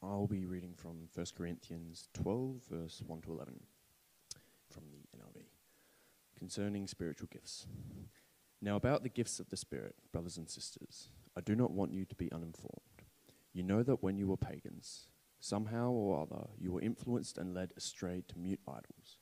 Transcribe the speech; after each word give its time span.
I'll 0.00 0.28
be 0.28 0.46
reading 0.46 0.74
from 0.76 1.08
1 1.12 1.26
Corinthians 1.36 2.08
12, 2.14 2.62
verse 2.70 3.02
1 3.04 3.20
to 3.22 3.32
11 3.32 3.60
from 4.70 4.84
the 4.92 5.18
NIV 5.18 5.46
concerning 6.38 6.86
spiritual 6.86 7.28
gifts. 7.32 7.66
Now, 8.62 8.76
about 8.76 9.02
the 9.02 9.08
gifts 9.08 9.40
of 9.40 9.48
the 9.50 9.56
Spirit, 9.56 9.96
brothers 10.12 10.36
and 10.36 10.48
sisters, 10.48 11.08
I 11.36 11.40
do 11.40 11.56
not 11.56 11.72
want 11.72 11.92
you 11.92 12.04
to 12.04 12.14
be 12.14 12.30
uninformed. 12.30 13.02
You 13.52 13.64
know 13.64 13.82
that 13.82 14.00
when 14.00 14.18
you 14.18 14.28
were 14.28 14.36
pagans, 14.36 15.08
somehow 15.40 15.90
or 15.90 16.22
other 16.22 16.46
you 16.56 16.70
were 16.70 16.80
influenced 16.80 17.36
and 17.36 17.52
led 17.52 17.72
astray 17.76 18.22
to 18.28 18.38
mute 18.38 18.60
idols. 18.68 19.18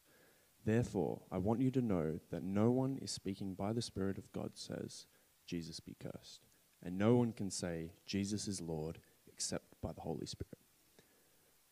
Therefore, 0.67 1.23
I 1.33 1.39
want 1.39 1.63
you 1.63 1.71
to 1.71 1.81
know 1.81 2.21
that 2.31 2.43
no 2.43 2.71
one 2.71 2.99
is 3.01 3.11
speaking 3.11 3.55
by 3.55 3.73
the 3.73 3.81
Spirit 3.81 4.19
of 4.19 4.31
God 4.33 4.51
says, 4.55 5.07
Jesus 5.47 5.81
be 5.81 5.97
cursed. 5.99 6.41
And 6.83 6.99
no 6.99 7.17
one 7.17 7.33
can 7.33 7.51
say, 7.51 7.93
Jesus 8.05 8.47
is 8.47 8.61
Lord, 8.61 8.99
except 9.27 9.81
by 9.81 9.93
the 9.93 10.03
Holy 10.03 10.27
Spirit. 10.27 10.59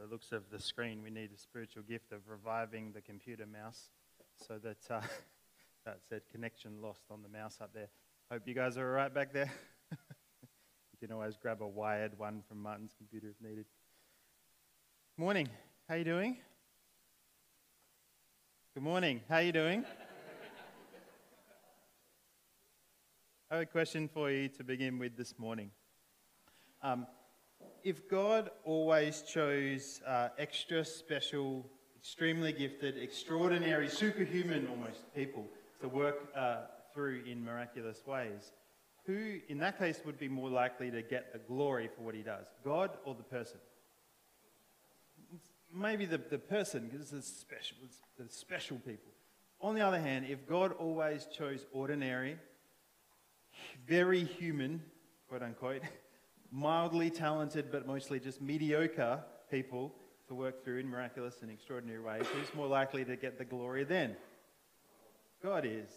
The 0.00 0.06
looks 0.06 0.32
of 0.32 0.48
the 0.50 0.60
screen, 0.60 1.02
we 1.02 1.10
need 1.10 1.30
a 1.34 1.38
spiritual 1.38 1.82
gift 1.82 2.12
of 2.12 2.20
reviving 2.28 2.92
the 2.92 3.00
computer 3.00 3.46
mouse 3.46 3.90
so 4.36 4.58
that 4.58 4.78
uh, 4.90 5.00
that 5.84 5.98
said 6.08 6.22
connection 6.30 6.80
lost 6.80 7.02
on 7.10 7.22
the 7.22 7.28
mouse 7.28 7.58
up 7.60 7.72
there. 7.74 7.88
Hope 8.30 8.42
you 8.46 8.54
guys 8.54 8.76
are 8.76 8.86
all 8.86 8.94
right 8.94 9.12
back 9.12 9.32
there. 9.32 9.52
you 9.90 10.98
can 11.00 11.10
always 11.12 11.36
grab 11.36 11.62
a 11.62 11.66
wired 11.66 12.16
one 12.16 12.42
from 12.46 12.62
Martin's 12.62 12.94
computer 12.96 13.28
if 13.28 13.40
needed. 13.44 13.64
Morning. 15.16 15.48
How 15.88 15.96
you 15.96 16.04
doing? 16.04 16.36
Good 18.74 18.84
morning. 18.84 19.22
How 19.28 19.38
you 19.38 19.50
doing? 19.50 19.84
I 23.50 23.54
have 23.54 23.62
a 23.62 23.66
question 23.66 24.06
for 24.06 24.30
you 24.30 24.48
to 24.50 24.62
begin 24.62 24.98
with 24.98 25.16
this 25.16 25.34
morning. 25.38 25.70
Um, 26.82 27.06
if 27.84 28.08
God 28.08 28.50
always 28.64 29.22
chose 29.22 30.00
uh, 30.06 30.28
extra 30.38 30.84
special, 30.84 31.64
extremely 31.98 32.52
gifted, 32.52 32.98
extraordinary, 32.98 33.88
superhuman 33.88 34.68
almost 34.68 35.14
people 35.14 35.46
to 35.80 35.88
work 35.88 36.28
uh, 36.36 36.62
through 36.92 37.22
in 37.26 37.42
miraculous 37.44 38.02
ways, 38.06 38.52
who 39.06 39.38
in 39.48 39.58
that 39.58 39.78
case 39.78 40.00
would 40.04 40.18
be 40.18 40.28
more 40.28 40.50
likely 40.50 40.90
to 40.90 41.02
get 41.02 41.32
the 41.32 41.38
glory 41.38 41.88
for 41.96 42.02
what 42.02 42.14
he 42.14 42.22
does? 42.22 42.46
God 42.64 42.90
or 43.04 43.14
the 43.14 43.22
person? 43.22 43.58
Maybe 45.74 46.04
the, 46.04 46.18
the 46.18 46.38
person, 46.38 46.88
because 46.90 47.12
it's 47.12 47.28
special, 47.28 47.76
it's 47.84 48.00
the 48.18 48.28
special 48.28 48.78
people. 48.78 49.12
On 49.60 49.74
the 49.74 49.80
other 49.80 50.00
hand, 50.00 50.26
if 50.28 50.46
God 50.46 50.72
always 50.72 51.26
chose 51.26 51.66
ordinary, 51.72 52.36
very 53.86 54.24
human, 54.24 54.82
quote 55.28 55.42
unquote, 55.42 55.82
mildly 56.50 57.10
talented 57.10 57.70
but 57.70 57.86
mostly 57.86 58.20
just 58.20 58.40
mediocre 58.40 59.22
people 59.50 59.94
to 60.28 60.34
work 60.34 60.62
through 60.62 60.78
in 60.78 60.88
miraculous 60.88 61.36
and 61.42 61.50
extraordinary 61.50 62.00
ways, 62.00 62.26
who's 62.32 62.54
more 62.54 62.66
likely 62.66 63.04
to 63.04 63.16
get 63.16 63.38
the 63.38 63.44
glory 63.44 63.84
then? 63.84 64.16
God 65.42 65.64
is. 65.64 65.88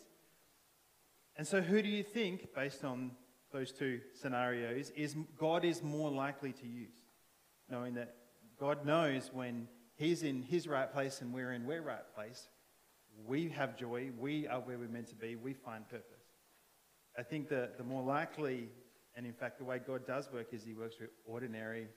And 1.36 1.48
so, 1.48 1.62
who 1.62 1.82
do 1.82 1.90
you 1.90 2.04
think, 2.04 2.54
based 2.54 2.84
on 2.84 3.12
those 3.52 3.72
two 3.72 4.00
scenarios, 4.14 4.92
is 4.96 5.16
God 5.38 5.66
is 5.66 5.84
more 5.84 6.10
likely 6.10 6.54
to 6.54 6.68
use? 6.68 6.94
Knowing 7.70 7.94
that 7.96 8.16
God 8.60 8.86
knows 8.86 9.32
when 9.34 9.68
He's 9.96 10.24
in 10.24 10.44
His 10.44 10.68
right 10.68 10.92
place 10.92 11.22
and 11.22 11.34
we're 11.34 11.52
in 11.54 11.70
our 11.70 11.82
right 11.82 12.16
place, 12.16 12.48
we 13.26 13.50
have 13.50 13.78
joy, 13.78 14.12
we 14.18 14.48
are 14.48 14.60
where 14.60 14.78
we're 14.78 14.88
meant 14.88 15.08
to 15.08 15.16
be, 15.16 15.36
we 15.36 15.54
find 15.54 15.88
purpose. 15.90 16.06
I 17.18 17.24
think 17.24 17.50
that 17.50 17.78
the 17.78 17.84
more 17.84 18.04
likely, 18.04 18.70
and 19.16 19.26
in 19.26 19.34
fact, 19.34 19.58
the 19.58 19.66
way 19.66 19.80
God 19.80 20.06
does 20.06 20.32
work 20.32 20.48
is 20.54 20.64
He 20.64 20.74
works 20.74 20.96
through 20.96 21.10
ordinary, 21.26 21.88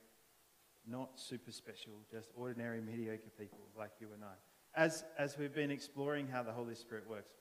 not 0.86 1.10
super 1.18 1.52
special, 1.52 1.92
just 2.10 2.30
ordinary, 2.36 2.80
mediocre 2.80 3.30
people 3.38 3.60
like 3.76 3.92
you 4.00 4.08
and 4.14 4.24
I 4.24 4.34
as, 4.76 5.04
as 5.18 5.38
we've 5.38 5.54
been 5.54 5.70
exploring 5.70 6.26
how 6.26 6.42
the 6.42 6.52
Holy 6.52 6.74
Spirit 6.74 7.08
works, 7.08 7.32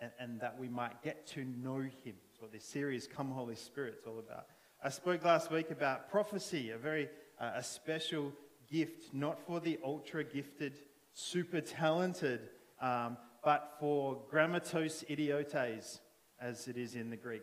and, 0.00 0.10
and 0.18 0.40
that 0.40 0.58
we 0.58 0.68
might 0.68 1.02
get 1.02 1.26
to 1.28 1.44
know 1.44 1.80
Him. 1.80 2.14
That's 2.26 2.40
what 2.40 2.52
this 2.52 2.64
series, 2.64 3.06
Come 3.06 3.30
Holy 3.30 3.54
Spirit, 3.54 3.96
is 4.00 4.06
all 4.06 4.18
about. 4.18 4.46
I 4.82 4.88
spoke 4.88 5.24
last 5.24 5.50
week 5.50 5.70
about 5.70 6.10
prophecy, 6.10 6.70
a 6.70 6.78
very 6.78 7.10
uh, 7.38 7.52
a 7.56 7.62
special 7.62 8.32
gift, 8.70 9.12
not 9.12 9.38
for 9.46 9.60
the 9.60 9.78
ultra 9.84 10.24
gifted, 10.24 10.78
super 11.12 11.60
talented, 11.60 12.48
um, 12.80 13.18
but 13.44 13.74
for 13.78 14.22
grammatos 14.30 15.04
idiotes, 15.08 16.00
as 16.40 16.68
it 16.68 16.78
is 16.78 16.94
in 16.94 17.10
the 17.10 17.16
Greek, 17.16 17.42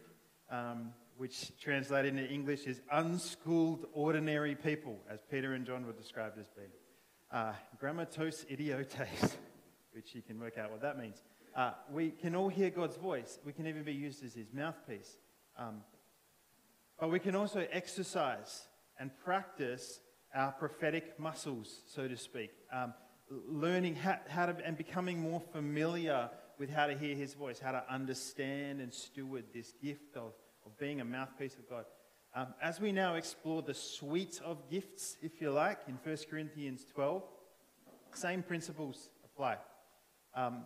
um, 0.49 0.91
which 1.17 1.51
translated 1.59 2.15
into 2.15 2.31
English 2.31 2.65
is 2.65 2.81
unschooled, 2.91 3.85
ordinary 3.93 4.55
people, 4.55 4.97
as 5.09 5.19
Peter 5.29 5.53
and 5.53 5.65
John 5.65 5.85
were 5.85 5.93
described 5.93 6.37
as 6.37 6.45
being 6.55 6.69
uh, 7.31 7.53
grammatos 7.79 8.45
idiotes, 8.49 8.95
which 9.93 10.13
you 10.13 10.21
can 10.21 10.39
work 10.39 10.57
out 10.57 10.71
what 10.71 10.81
that 10.81 10.97
means. 10.97 11.21
Uh, 11.55 11.71
we 11.91 12.11
can 12.11 12.35
all 12.35 12.49
hear 12.49 12.69
God's 12.69 12.97
voice. 12.97 13.39
We 13.43 13.51
can 13.51 13.65
even 13.67 13.83
be 13.83 13.93
used 13.93 14.23
as 14.23 14.33
his 14.33 14.53
mouthpiece. 14.53 15.17
Um, 15.57 15.81
but 16.99 17.09
we 17.09 17.19
can 17.19 17.35
also 17.35 17.65
exercise 17.71 18.67
and 18.99 19.11
practice 19.23 19.99
our 20.35 20.51
prophetic 20.51 21.19
muscles, 21.19 21.81
so 21.87 22.07
to 22.07 22.17
speak, 22.17 22.51
um, 22.71 22.93
learning 23.29 23.95
how, 23.95 24.17
how 24.27 24.45
to 24.45 24.55
and 24.65 24.77
becoming 24.77 25.19
more 25.19 25.41
familiar 25.51 26.29
with 26.59 26.69
how 26.69 26.87
to 26.87 26.97
hear 26.97 27.15
his 27.15 27.33
voice, 27.33 27.59
how 27.59 27.71
to 27.71 27.83
understand 27.89 28.81
and 28.81 28.93
steward 28.93 29.45
this 29.53 29.73
gift 29.81 30.15
of, 30.15 30.33
of 30.67 30.77
being 30.77 31.01
a 31.01 31.05
mouthpiece 31.05 31.55
of 31.55 31.67
God. 31.69 31.85
Um, 32.35 32.53
as 32.61 32.79
we 32.79 32.91
now 32.91 33.15
explore 33.15 33.61
the 33.61 33.73
suite 33.73 34.41
of 34.43 34.69
gifts, 34.69 35.17
if 35.21 35.41
you 35.41 35.49
like, 35.51 35.79
in 35.87 35.97
1 36.03 36.17
Corinthians 36.29 36.85
12, 36.93 37.23
same 38.13 38.43
principles 38.43 39.09
apply. 39.23 39.57
Um, 40.35 40.65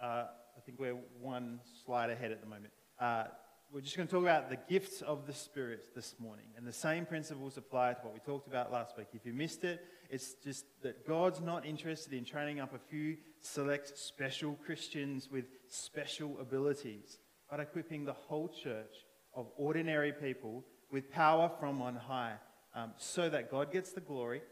uh, 0.00 0.26
I 0.56 0.60
think 0.64 0.78
we're 0.78 0.98
one 1.20 1.60
slide 1.84 2.10
ahead 2.10 2.30
at 2.30 2.40
the 2.40 2.46
moment. 2.46 2.72
Uh, 3.00 3.24
we're 3.72 3.80
just 3.80 3.96
going 3.96 4.06
to 4.06 4.14
talk 4.14 4.22
about 4.22 4.50
the 4.50 4.58
gifts 4.68 5.00
of 5.00 5.26
the 5.26 5.32
Spirit 5.32 5.94
this 5.94 6.14
morning. 6.18 6.44
And 6.58 6.66
the 6.66 6.72
same 6.74 7.06
principles 7.06 7.56
apply 7.56 7.94
to 7.94 8.00
what 8.02 8.12
we 8.12 8.20
talked 8.20 8.46
about 8.46 8.70
last 8.70 8.98
week. 8.98 9.06
If 9.14 9.24
you 9.24 9.32
missed 9.32 9.64
it, 9.64 9.82
it's 10.10 10.34
just 10.44 10.66
that 10.82 11.06
God's 11.06 11.40
not 11.40 11.64
interested 11.64 12.12
in 12.12 12.26
training 12.26 12.60
up 12.60 12.74
a 12.74 12.78
few 12.78 13.16
select 13.40 13.96
special 13.98 14.58
Christians 14.64 15.30
with 15.32 15.46
special 15.68 16.36
abilities, 16.38 17.18
but 17.50 17.60
equipping 17.60 18.04
the 18.04 18.12
whole 18.12 18.48
church 18.48 18.94
of 19.34 19.46
ordinary 19.56 20.12
people 20.12 20.64
with 20.90 21.10
power 21.10 21.50
from 21.58 21.80
on 21.80 21.96
high, 21.96 22.34
um, 22.74 22.92
so 22.98 23.28
that 23.28 23.50
God 23.50 23.72
gets 23.72 23.92
the 23.92 24.00
glory. 24.00 24.42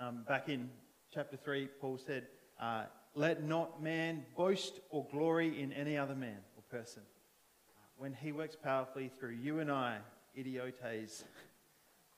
Um, 0.00 0.24
back 0.26 0.48
in 0.48 0.70
chapter 1.12 1.36
3, 1.36 1.68
Paul 1.80 1.98
said, 1.98 2.26
uh, 2.60 2.84
Let 3.14 3.42
not 3.42 3.82
man 3.82 4.24
boast 4.36 4.80
or 4.90 5.06
glory 5.10 5.60
in 5.60 5.72
any 5.72 5.96
other 5.96 6.14
man 6.14 6.38
or 6.56 6.62
person. 6.78 7.02
When 7.96 8.14
he 8.14 8.32
works 8.32 8.56
powerfully 8.56 9.10
through 9.18 9.34
you 9.42 9.58
and 9.58 9.70
I, 9.70 9.98
idiotes, 10.34 11.24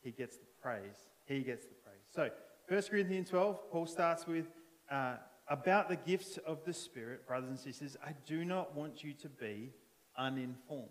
he 0.02 0.10
gets 0.10 0.36
the 0.36 0.46
praise. 0.62 1.08
He 1.24 1.40
gets 1.40 1.64
the 1.66 1.74
praise. 1.74 2.02
So, 2.14 2.30
1 2.68 2.82
Corinthians 2.90 3.30
12, 3.30 3.70
Paul 3.70 3.86
starts 3.86 4.26
with 4.26 4.46
uh, 4.90 5.16
about 5.48 5.88
the 5.88 5.96
gifts 5.96 6.38
of 6.46 6.64
the 6.64 6.72
Spirit, 6.72 7.26
brothers 7.26 7.50
and 7.50 7.58
sisters. 7.58 7.96
I 8.04 8.14
do 8.26 8.44
not 8.44 8.76
want 8.76 9.02
you 9.02 9.12
to 9.14 9.28
be 9.28 9.70
uninformed. 10.16 10.88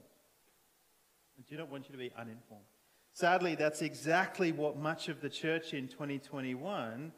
I 1.42 1.50
do 1.50 1.58
not 1.58 1.72
want 1.72 1.88
you 1.88 1.94
to 1.94 1.98
be 1.98 2.12
uninformed. 2.16 2.66
Sadly, 3.14 3.56
that's 3.56 3.82
exactly 3.82 4.52
what 4.52 4.78
much 4.78 5.10
of 5.10 5.22
the 5.22 5.30
church 5.30 5.74
in 5.74 5.88
2021 5.88 7.12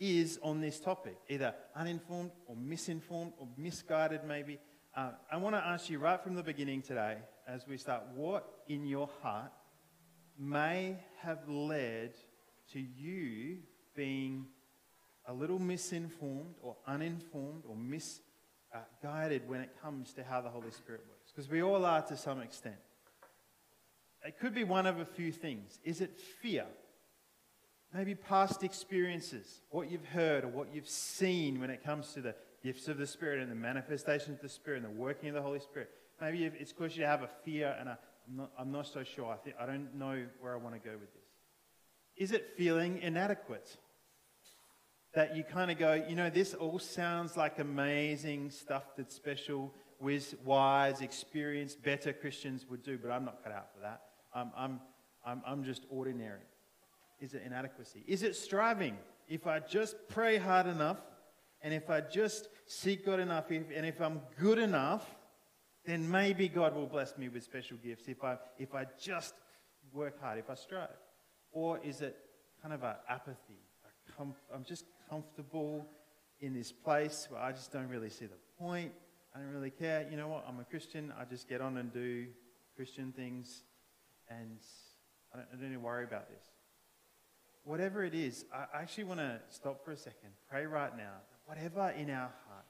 is 0.00 0.40
on 0.42 0.60
this 0.60 0.80
topic, 0.80 1.16
either 1.28 1.54
uninformed 1.76 2.32
or 2.46 2.56
misinformed 2.56 3.32
or 3.38 3.46
misguided, 3.56 4.24
maybe. 4.26 4.58
Uh, 4.96 5.10
I 5.30 5.36
want 5.36 5.54
to 5.54 5.64
ask 5.64 5.88
you 5.88 6.00
right 6.00 6.20
from 6.20 6.34
the 6.34 6.42
beginning 6.42 6.82
today, 6.82 7.18
as 7.46 7.64
we 7.68 7.76
start, 7.76 8.02
what 8.16 8.48
in 8.68 8.84
your 8.84 9.08
heart 9.22 9.52
may 10.36 10.96
have 11.20 11.48
led 11.48 12.14
to 12.72 12.80
you 12.80 13.58
being 13.94 14.46
a 15.28 15.32
little 15.32 15.60
misinformed 15.60 16.56
or 16.62 16.76
uninformed 16.88 17.62
or 17.68 17.76
misguided 17.76 19.48
when 19.48 19.60
it 19.60 19.70
comes 19.80 20.12
to 20.14 20.24
how 20.24 20.40
the 20.40 20.50
Holy 20.50 20.72
Spirit 20.72 21.02
works? 21.08 21.30
Because 21.30 21.48
we 21.48 21.62
all 21.62 21.84
are 21.84 22.02
to 22.02 22.16
some 22.16 22.40
extent. 22.40 22.74
It 24.24 24.38
could 24.38 24.54
be 24.54 24.64
one 24.64 24.86
of 24.86 25.00
a 25.00 25.04
few 25.04 25.32
things. 25.32 25.80
Is 25.84 26.00
it 26.00 26.18
fear? 26.40 26.66
Maybe 27.94 28.14
past 28.14 28.62
experiences, 28.62 29.60
what 29.70 29.90
you've 29.90 30.06
heard 30.06 30.44
or 30.44 30.48
what 30.48 30.74
you've 30.74 30.88
seen 30.88 31.60
when 31.60 31.70
it 31.70 31.84
comes 31.84 32.12
to 32.14 32.22
the 32.22 32.34
gifts 32.62 32.88
of 32.88 32.96
the 32.96 33.06
Spirit 33.06 33.40
and 33.40 33.50
the 33.50 33.56
manifestations 33.56 34.36
of 34.36 34.42
the 34.42 34.48
Spirit 34.48 34.82
and 34.82 34.86
the 34.86 34.98
working 34.98 35.28
of 35.28 35.34
the 35.34 35.42
Holy 35.42 35.60
Spirit. 35.60 35.90
Maybe 36.20 36.44
it's 36.44 36.72
because 36.72 36.96
you 36.96 37.02
to 37.02 37.08
have 37.08 37.22
a 37.22 37.28
fear, 37.44 37.76
and 37.78 37.88
i 37.88 37.92
am 37.92 38.36
not, 38.36 38.50
I'm 38.58 38.72
not 38.72 38.86
so 38.86 39.02
sure. 39.02 39.30
I, 39.30 39.36
think, 39.36 39.56
I 39.60 39.66
don't 39.66 39.94
know 39.94 40.24
where 40.40 40.54
I 40.54 40.56
want 40.56 40.74
to 40.74 40.80
go 40.80 40.96
with 40.96 41.12
this. 41.12 41.22
Is 42.16 42.32
it 42.32 42.54
feeling 42.56 42.98
inadequate? 43.02 43.76
That 45.14 45.36
you 45.36 45.44
kind 45.44 45.70
of 45.70 45.78
go, 45.78 45.92
you 46.08 46.16
know, 46.16 46.30
this 46.30 46.54
all 46.54 46.78
sounds 46.78 47.36
like 47.36 47.58
amazing 47.58 48.50
stuff 48.50 48.96
that 48.96 49.12
special, 49.12 49.74
wise, 50.44 51.02
experienced, 51.02 51.82
better 51.82 52.14
Christians 52.14 52.64
would 52.70 52.82
do, 52.82 52.96
but 52.96 53.10
I'm 53.10 53.26
not 53.26 53.42
cut 53.42 53.52
out 53.52 53.74
for 53.74 53.80
that. 53.82 54.00
I'm, 54.34 54.50
I'm, 54.56 54.80
I'm, 55.24 55.42
I'm 55.46 55.64
just 55.64 55.84
ordinary. 55.90 56.40
Is 57.20 57.34
it 57.34 57.42
inadequacy? 57.44 58.04
Is 58.06 58.22
it 58.22 58.34
striving? 58.34 58.96
If 59.28 59.46
I 59.46 59.60
just 59.60 59.96
pray 60.08 60.36
hard 60.36 60.66
enough, 60.66 60.98
and 61.62 61.72
if 61.72 61.88
I 61.88 62.00
just 62.00 62.48
seek 62.66 63.06
God 63.06 63.20
enough, 63.20 63.50
if, 63.50 63.62
and 63.74 63.86
if 63.86 64.00
I'm 64.00 64.20
good 64.38 64.58
enough, 64.58 65.06
then 65.84 66.10
maybe 66.10 66.48
God 66.48 66.74
will 66.74 66.86
bless 66.86 67.16
me 67.16 67.28
with 67.28 67.44
special 67.44 67.76
gifts 67.76 68.08
if 68.08 68.22
I, 68.24 68.36
if 68.58 68.74
I 68.74 68.86
just 69.00 69.34
work 69.92 70.20
hard, 70.20 70.38
if 70.38 70.50
I 70.50 70.54
strive. 70.54 70.88
Or 71.52 71.78
is 71.78 72.00
it 72.00 72.16
kind 72.60 72.74
of 72.74 72.82
an 72.82 72.94
apathy? 73.08 73.60
A 74.18 74.22
I'm 74.52 74.64
just 74.64 74.84
comfortable 75.08 75.86
in 76.40 76.54
this 76.54 76.72
place 76.72 77.28
where 77.30 77.40
I 77.40 77.52
just 77.52 77.72
don't 77.72 77.88
really 77.88 78.10
see 78.10 78.26
the 78.26 78.38
point. 78.58 78.92
I 79.34 79.38
don't 79.38 79.52
really 79.52 79.70
care. 79.70 80.06
You 80.10 80.16
know 80.16 80.28
what? 80.28 80.44
I'm 80.48 80.58
a 80.60 80.64
Christian. 80.64 81.12
I 81.18 81.24
just 81.24 81.48
get 81.48 81.60
on 81.60 81.78
and 81.78 81.92
do 81.92 82.26
Christian 82.76 83.12
things, 83.12 83.64
and 84.40 84.58
I 85.32 85.36
don't, 85.38 85.48
I 85.52 85.56
don't 85.56 85.70
need 85.70 85.74
to 85.74 85.80
worry 85.80 86.04
about 86.04 86.28
this 86.28 86.44
whatever 87.64 88.04
it 88.04 88.14
is, 88.14 88.44
I 88.52 88.80
actually 88.80 89.04
want 89.04 89.20
to 89.20 89.40
stop 89.48 89.84
for 89.84 89.92
a 89.92 89.96
second, 89.96 90.30
pray 90.50 90.66
right 90.66 90.96
now, 90.96 91.20
whatever 91.46 91.90
in 91.90 92.10
our 92.10 92.32
heart, 92.48 92.66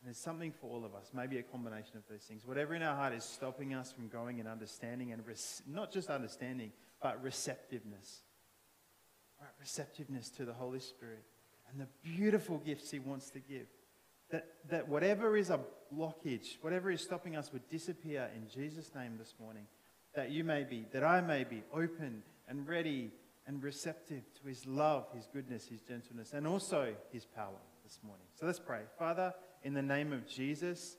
and 0.00 0.08
there's 0.08 0.18
something 0.18 0.52
for 0.60 0.68
all 0.68 0.84
of 0.84 0.94
us, 0.94 1.10
maybe 1.14 1.38
a 1.38 1.42
combination 1.42 1.96
of 1.96 2.02
those 2.10 2.22
things, 2.22 2.42
whatever 2.44 2.74
in 2.74 2.82
our 2.82 2.96
heart 2.96 3.12
is 3.12 3.24
stopping 3.24 3.74
us 3.74 3.92
from 3.92 4.08
growing 4.08 4.38
in 4.38 4.46
understanding 4.46 5.12
and 5.12 5.22
not 5.68 5.92
just 5.92 6.08
understanding, 6.08 6.72
but 7.00 7.22
receptiveness. 7.22 8.22
Right, 9.40 9.50
receptiveness 9.60 10.30
to 10.30 10.44
the 10.44 10.52
Holy 10.52 10.80
Spirit 10.80 11.24
and 11.70 11.80
the 11.80 11.88
beautiful 12.02 12.58
gifts 12.58 12.90
He 12.90 12.98
wants 12.98 13.30
to 13.30 13.40
give. 13.40 13.66
That, 14.30 14.46
that 14.70 14.88
whatever 14.88 15.36
is 15.36 15.50
a 15.50 15.60
blockage, 15.94 16.56
whatever 16.62 16.90
is 16.90 17.02
stopping 17.02 17.36
us 17.36 17.52
would 17.52 17.68
disappear 17.68 18.30
in 18.34 18.48
Jesus' 18.48 18.90
name 18.94 19.16
this 19.18 19.34
morning. 19.38 19.66
That 20.14 20.30
you 20.30 20.44
may 20.44 20.64
be, 20.64 20.86
that 20.92 21.04
I 21.04 21.20
may 21.20 21.44
be 21.44 21.62
open 21.72 22.22
and 22.48 22.68
ready 22.68 23.12
and 23.46 23.62
receptive 23.62 24.22
to 24.40 24.48
his 24.48 24.66
love, 24.66 25.06
his 25.14 25.26
goodness, 25.32 25.66
his 25.66 25.80
gentleness, 25.80 26.32
and 26.32 26.46
also 26.46 26.94
his 27.10 27.24
power 27.24 27.60
this 27.82 27.98
morning. 28.04 28.26
So 28.34 28.46
let's 28.46 28.60
pray. 28.60 28.82
Father, 28.98 29.34
in 29.62 29.74
the 29.74 29.82
name 29.82 30.12
of 30.12 30.26
Jesus, 30.26 30.96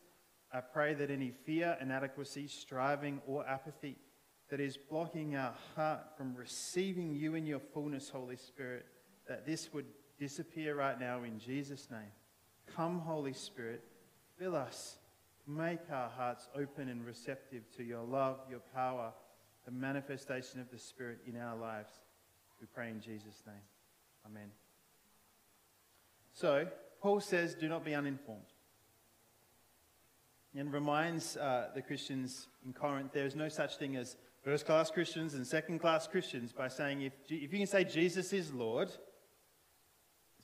I 0.51 0.61
pray 0.61 0.93
that 0.95 1.09
any 1.09 1.31
fear, 1.45 1.77
inadequacy, 1.79 2.47
striving, 2.47 3.21
or 3.27 3.47
apathy 3.47 3.97
that 4.49 4.59
is 4.59 4.77
blocking 4.77 5.35
our 5.35 5.53
heart 5.75 6.17
from 6.17 6.35
receiving 6.35 7.15
you 7.15 7.35
in 7.35 7.45
your 7.45 7.61
fullness, 7.73 8.09
Holy 8.09 8.35
Spirit, 8.35 8.85
that 9.27 9.45
this 9.45 9.73
would 9.73 9.85
disappear 10.19 10.75
right 10.75 10.99
now 10.99 11.23
in 11.23 11.39
Jesus' 11.39 11.89
name. 11.89 12.11
Come, 12.75 12.99
Holy 12.99 13.33
Spirit, 13.33 13.83
fill 14.37 14.55
us. 14.55 14.97
Make 15.45 15.79
our 15.91 16.09
hearts 16.09 16.47
open 16.55 16.87
and 16.87 17.05
receptive 17.05 17.63
to 17.75 17.83
your 17.83 18.03
love, 18.03 18.39
your 18.49 18.61
power, 18.73 19.11
the 19.65 19.71
manifestation 19.71 20.59
of 20.59 20.71
the 20.71 20.79
Spirit 20.79 21.19
in 21.27 21.37
our 21.37 21.57
lives. 21.57 21.91
We 22.61 22.67
pray 22.73 22.89
in 22.89 23.01
Jesus' 23.01 23.43
name. 23.45 23.55
Amen. 24.25 24.51
So, 26.33 26.67
Paul 27.01 27.19
says, 27.19 27.53
do 27.53 27.67
not 27.67 27.83
be 27.83 27.93
uninformed. 27.93 28.41
And 30.55 30.71
reminds 30.71 31.35
uh, 31.35 31.69
the 31.75 31.81
Christians 31.81 32.47
in 32.65 32.73
Corinth 32.73 33.11
there 33.11 33.25
is 33.25 33.35
no 33.35 33.49
such 33.49 33.77
thing 33.77 33.95
as 33.95 34.15
first 34.43 34.65
class 34.65 34.91
Christians 34.91 35.33
and 35.33 35.45
second 35.45 35.79
class 35.79 36.07
Christians 36.07 36.53
by 36.53 36.67
saying 36.67 37.01
if, 37.01 37.13
if 37.27 37.51
you 37.51 37.57
can 37.59 37.67
say 37.67 37.83
Jesus 37.83 38.31
is 38.33 38.53
Lord, 38.53 38.91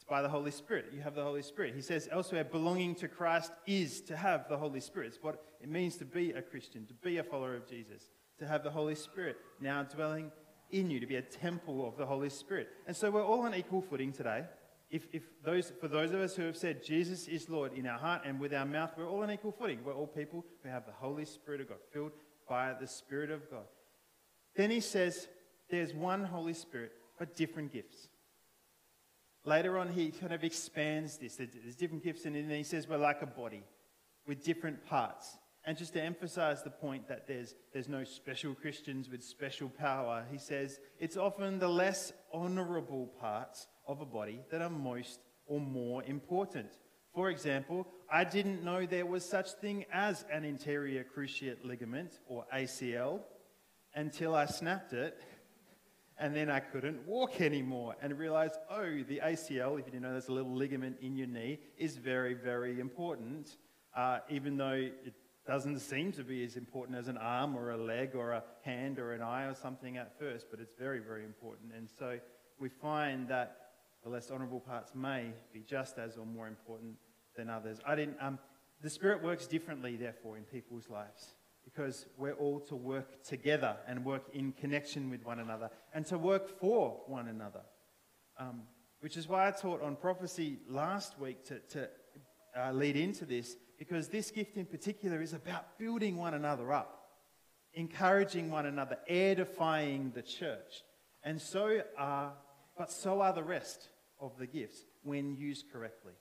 by 0.09 0.21
the 0.21 0.29
Holy 0.29 0.51
Spirit. 0.51 0.87
You 0.93 1.01
have 1.01 1.15
the 1.15 1.23
Holy 1.23 1.41
Spirit. 1.41 1.75
He 1.75 1.81
says 1.81 2.09
elsewhere, 2.11 2.43
belonging 2.43 2.95
to 2.95 3.07
Christ 3.07 3.51
is 3.67 4.01
to 4.01 4.17
have 4.17 4.49
the 4.49 4.57
Holy 4.57 4.79
Spirit. 4.79 5.07
It's 5.07 5.23
what 5.23 5.43
it 5.61 5.69
means 5.69 5.97
to 5.97 6.05
be 6.05 6.31
a 6.31 6.41
Christian, 6.41 6.85
to 6.87 6.93
be 6.95 7.17
a 7.17 7.23
follower 7.23 7.55
of 7.55 7.67
Jesus, 7.67 8.09
to 8.39 8.47
have 8.47 8.63
the 8.63 8.71
Holy 8.71 8.95
Spirit 8.95 9.37
now 9.59 9.83
dwelling 9.83 10.31
in 10.71 10.89
you, 10.89 10.99
to 10.99 11.07
be 11.07 11.15
a 11.15 11.21
temple 11.21 11.87
of 11.87 11.97
the 11.97 12.05
Holy 12.05 12.29
Spirit. 12.29 12.69
And 12.87 12.95
so 12.95 13.11
we're 13.11 13.25
all 13.25 13.41
on 13.41 13.55
equal 13.55 13.81
footing 13.81 14.11
today. 14.11 14.45
If, 14.89 15.05
if 15.13 15.23
those, 15.43 15.71
for 15.79 15.87
those 15.87 16.11
of 16.11 16.19
us 16.19 16.35
who 16.35 16.43
have 16.43 16.57
said 16.57 16.83
Jesus 16.83 17.27
is 17.27 17.47
Lord 17.47 17.73
in 17.73 17.85
our 17.85 17.99
heart 17.99 18.23
and 18.25 18.39
with 18.39 18.53
our 18.53 18.65
mouth, 18.65 18.91
we're 18.97 19.07
all 19.07 19.21
on 19.21 19.31
equal 19.31 19.51
footing. 19.51 19.79
We're 19.83 19.93
all 19.93 20.07
people 20.07 20.43
who 20.63 20.69
have 20.69 20.85
the 20.85 20.91
Holy 20.91 21.25
Spirit 21.25 21.61
of 21.61 21.69
God, 21.69 21.77
filled 21.93 22.11
by 22.47 22.73
the 22.79 22.87
Spirit 22.87 23.29
of 23.29 23.49
God. 23.51 23.65
Then 24.55 24.71
he 24.71 24.79
says 24.79 25.27
there's 25.69 25.93
one 25.93 26.23
Holy 26.23 26.55
Spirit, 26.55 26.93
but 27.19 27.35
different 27.35 27.71
gifts. 27.71 28.09
Later 29.45 29.77
on, 29.77 29.89
he 29.89 30.11
kind 30.11 30.33
of 30.33 30.43
expands 30.43 31.17
this. 31.17 31.37
There's 31.37 31.75
different 31.75 32.03
gifts, 32.03 32.25
and 32.25 32.35
then 32.35 32.49
he 32.49 32.63
says 32.63 32.87
we're 32.87 32.97
like 32.97 33.21
a 33.21 33.25
body 33.25 33.63
with 34.27 34.43
different 34.43 34.85
parts. 34.85 35.37
And 35.65 35.77
just 35.77 35.93
to 35.93 36.01
emphasize 36.01 36.63
the 36.63 36.69
point 36.69 37.07
that 37.07 37.27
there's, 37.27 37.55
there's 37.73 37.89
no 37.89 38.03
special 38.03 38.53
Christians 38.53 39.09
with 39.09 39.23
special 39.23 39.69
power, 39.69 40.25
he 40.31 40.37
says 40.37 40.79
it's 40.99 41.17
often 41.17 41.59
the 41.59 41.67
less 41.67 42.13
honorable 42.33 43.07
parts 43.19 43.67
of 43.87 44.01
a 44.01 44.05
body 44.05 44.41
that 44.51 44.61
are 44.61 44.69
most 44.69 45.19
or 45.45 45.59
more 45.59 46.03
important. 46.03 46.69
For 47.13 47.29
example, 47.29 47.87
I 48.11 48.23
didn't 48.23 48.63
know 48.63 48.85
there 48.85 49.05
was 49.05 49.25
such 49.25 49.51
thing 49.53 49.85
as 49.91 50.25
an 50.31 50.45
anterior 50.45 51.03
cruciate 51.03 51.65
ligament 51.65 52.19
or 52.27 52.45
ACL 52.55 53.21
until 53.95 54.35
I 54.35 54.45
snapped 54.45 54.93
it 54.93 55.19
and 56.19 56.35
then 56.35 56.49
I 56.49 56.59
couldn't 56.59 57.07
walk 57.07 57.39
anymore 57.39 57.95
and 58.01 58.17
realized, 58.17 58.55
oh, 58.69 59.03
the 59.07 59.21
ACL, 59.23 59.79
if 59.79 59.85
you 59.85 59.91
didn't 59.91 60.01
know, 60.01 60.11
there's 60.11 60.27
a 60.27 60.33
little 60.33 60.53
ligament 60.53 60.97
in 61.01 61.15
your 61.15 61.27
knee, 61.27 61.59
is 61.77 61.95
very, 61.95 62.33
very 62.33 62.79
important, 62.79 63.57
uh, 63.95 64.19
even 64.29 64.57
though 64.57 64.73
it 64.73 65.13
doesn't 65.47 65.79
seem 65.79 66.11
to 66.11 66.23
be 66.23 66.43
as 66.43 66.57
important 66.57 66.97
as 66.97 67.07
an 67.07 67.17
arm 67.17 67.55
or 67.55 67.71
a 67.71 67.77
leg 67.77 68.15
or 68.15 68.33
a 68.33 68.43
hand 68.63 68.99
or 68.99 69.13
an 69.13 69.21
eye 69.21 69.45
or 69.45 69.55
something 69.55 69.97
at 69.97 70.19
first, 70.19 70.47
but 70.51 70.59
it's 70.59 70.73
very, 70.77 70.99
very 70.99 71.23
important. 71.23 71.71
And 71.73 71.89
so 71.97 72.19
we 72.59 72.67
find 72.67 73.27
that 73.29 73.55
the 74.03 74.09
less 74.09 74.29
honourable 74.29 74.59
parts 74.59 74.91
may 74.93 75.31
be 75.53 75.61
just 75.61 75.97
as 75.97 76.17
or 76.17 76.25
more 76.25 76.47
important 76.47 76.95
than 77.35 77.49
others. 77.49 77.79
I 77.85 77.95
didn't, 77.95 78.17
um, 78.21 78.39
the 78.81 78.89
Spirit 78.89 79.23
works 79.23 79.47
differently, 79.47 79.95
therefore, 79.95 80.37
in 80.37 80.43
people's 80.43 80.89
lives 80.89 81.33
because 81.71 82.07
we're 82.17 82.33
all 82.33 82.59
to 82.59 82.75
work 82.75 83.23
together 83.23 83.77
and 83.87 84.03
work 84.03 84.23
in 84.33 84.51
connection 84.53 85.09
with 85.09 85.23
one 85.23 85.39
another 85.39 85.69
and 85.93 86.05
to 86.07 86.17
work 86.17 86.59
for 86.59 87.01
one 87.05 87.27
another. 87.27 87.61
Um, 88.39 88.63
which 89.01 89.15
is 89.15 89.27
why 89.27 89.47
I 89.47 89.51
taught 89.51 89.81
on 89.81 89.95
prophecy 89.95 90.59
last 90.67 91.19
week 91.19 91.45
to, 91.45 91.59
to 91.59 91.89
uh, 92.57 92.71
lead 92.71 92.95
into 92.95 93.25
this 93.25 93.55
because 93.77 94.07
this 94.07 94.31
gift 94.31 94.57
in 94.57 94.65
particular 94.65 95.21
is 95.21 95.33
about 95.33 95.77
building 95.77 96.17
one 96.17 96.33
another 96.33 96.73
up, 96.73 97.01
encouraging 97.73 98.49
one 98.49 98.65
another, 98.65 98.97
edifying 99.07 100.11
the 100.15 100.21
church. 100.21 100.83
And 101.23 101.39
so 101.39 101.81
are, 101.97 102.33
but 102.77 102.91
so 102.91 103.21
are 103.21 103.33
the 103.33 103.43
rest 103.43 103.89
of 104.19 104.37
the 104.37 104.47
gifts 104.47 104.83
when 105.03 105.35
used 105.35 105.71
correctly. 105.71 106.13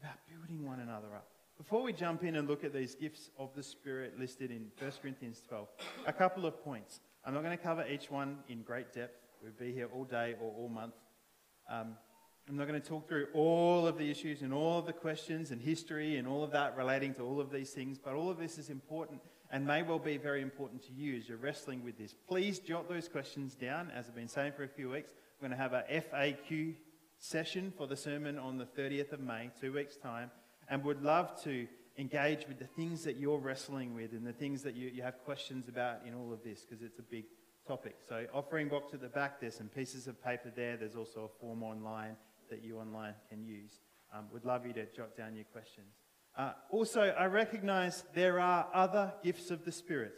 About 0.00 0.16
building 0.28 0.66
one 0.66 0.80
another 0.80 1.14
up. 1.14 1.28
Before 1.62 1.84
we 1.84 1.92
jump 1.92 2.24
in 2.24 2.34
and 2.34 2.48
look 2.48 2.64
at 2.64 2.72
these 2.72 2.96
gifts 2.96 3.30
of 3.38 3.54
the 3.54 3.62
Spirit 3.62 4.18
listed 4.18 4.50
in 4.50 4.66
1 4.80 4.92
Corinthians 5.00 5.40
12, 5.46 5.68
a 6.08 6.12
couple 6.12 6.44
of 6.44 6.60
points. 6.64 6.98
I'm 7.24 7.34
not 7.34 7.44
going 7.44 7.56
to 7.56 7.62
cover 7.62 7.86
each 7.86 8.10
one 8.10 8.38
in 8.48 8.62
great 8.62 8.92
depth. 8.92 9.14
We'd 9.44 9.56
be 9.56 9.72
here 9.72 9.88
all 9.94 10.02
day 10.02 10.34
or 10.42 10.52
all 10.58 10.68
month. 10.68 10.94
Um, 11.70 11.94
I'm 12.48 12.56
not 12.56 12.66
going 12.66 12.82
to 12.82 12.88
talk 12.88 13.06
through 13.06 13.28
all 13.32 13.86
of 13.86 13.96
the 13.96 14.10
issues 14.10 14.42
and 14.42 14.52
all 14.52 14.80
of 14.80 14.86
the 14.86 14.92
questions 14.92 15.52
and 15.52 15.62
history 15.62 16.16
and 16.16 16.26
all 16.26 16.42
of 16.42 16.50
that 16.50 16.76
relating 16.76 17.14
to 17.14 17.22
all 17.22 17.40
of 17.40 17.52
these 17.52 17.70
things, 17.70 17.96
but 17.96 18.14
all 18.14 18.28
of 18.28 18.38
this 18.38 18.58
is 18.58 18.68
important 18.68 19.20
and 19.52 19.64
may 19.64 19.84
well 19.84 20.00
be 20.00 20.16
very 20.16 20.42
important 20.42 20.82
to 20.86 20.92
you 20.92 21.16
as 21.16 21.28
you're 21.28 21.38
wrestling 21.38 21.84
with 21.84 21.96
this. 21.96 22.12
Please 22.26 22.58
jot 22.58 22.88
those 22.88 23.06
questions 23.06 23.54
down. 23.54 23.88
As 23.94 24.08
I've 24.08 24.16
been 24.16 24.26
saying 24.26 24.54
for 24.56 24.64
a 24.64 24.68
few 24.68 24.90
weeks, 24.90 25.12
we're 25.40 25.46
going 25.46 25.56
to 25.56 25.62
have 25.62 25.74
a 25.74 25.84
FAQ 25.88 26.74
session 27.20 27.72
for 27.78 27.86
the 27.86 27.96
sermon 27.96 28.36
on 28.36 28.58
the 28.58 28.66
30th 28.66 29.12
of 29.12 29.20
May, 29.20 29.50
two 29.60 29.72
weeks' 29.72 29.96
time, 29.96 30.32
and 30.68 30.82
would 30.84 31.02
love 31.02 31.42
to 31.44 31.66
engage 31.98 32.48
with 32.48 32.58
the 32.58 32.66
things 32.66 33.04
that 33.04 33.16
you're 33.16 33.38
wrestling 33.38 33.94
with 33.94 34.12
and 34.12 34.26
the 34.26 34.32
things 34.32 34.62
that 34.62 34.74
you, 34.74 34.88
you 34.88 35.02
have 35.02 35.22
questions 35.24 35.68
about 35.68 35.98
in 36.06 36.14
all 36.14 36.32
of 36.32 36.42
this, 36.42 36.64
because 36.64 36.82
it's 36.82 36.98
a 36.98 37.02
big 37.02 37.24
topic. 37.66 37.96
So, 38.08 38.26
offering 38.32 38.68
box 38.68 38.94
at 38.94 39.00
the 39.00 39.08
back, 39.08 39.40
there's 39.40 39.56
some 39.56 39.68
pieces 39.68 40.06
of 40.06 40.22
paper 40.22 40.52
there. 40.54 40.76
There's 40.76 40.96
also 40.96 41.30
a 41.32 41.40
form 41.40 41.62
online 41.62 42.16
that 42.50 42.64
you 42.64 42.78
online 42.78 43.14
can 43.28 43.44
use. 43.44 43.80
Um, 44.14 44.26
would 44.32 44.44
love 44.44 44.66
you 44.66 44.72
to 44.74 44.86
jot 44.86 45.16
down 45.16 45.34
your 45.34 45.44
questions. 45.44 45.94
Uh, 46.36 46.52
also, 46.70 47.14
I 47.18 47.26
recognize 47.26 48.04
there 48.14 48.40
are 48.40 48.68
other 48.74 49.12
gifts 49.22 49.50
of 49.50 49.64
the 49.64 49.72
Spirit 49.72 50.14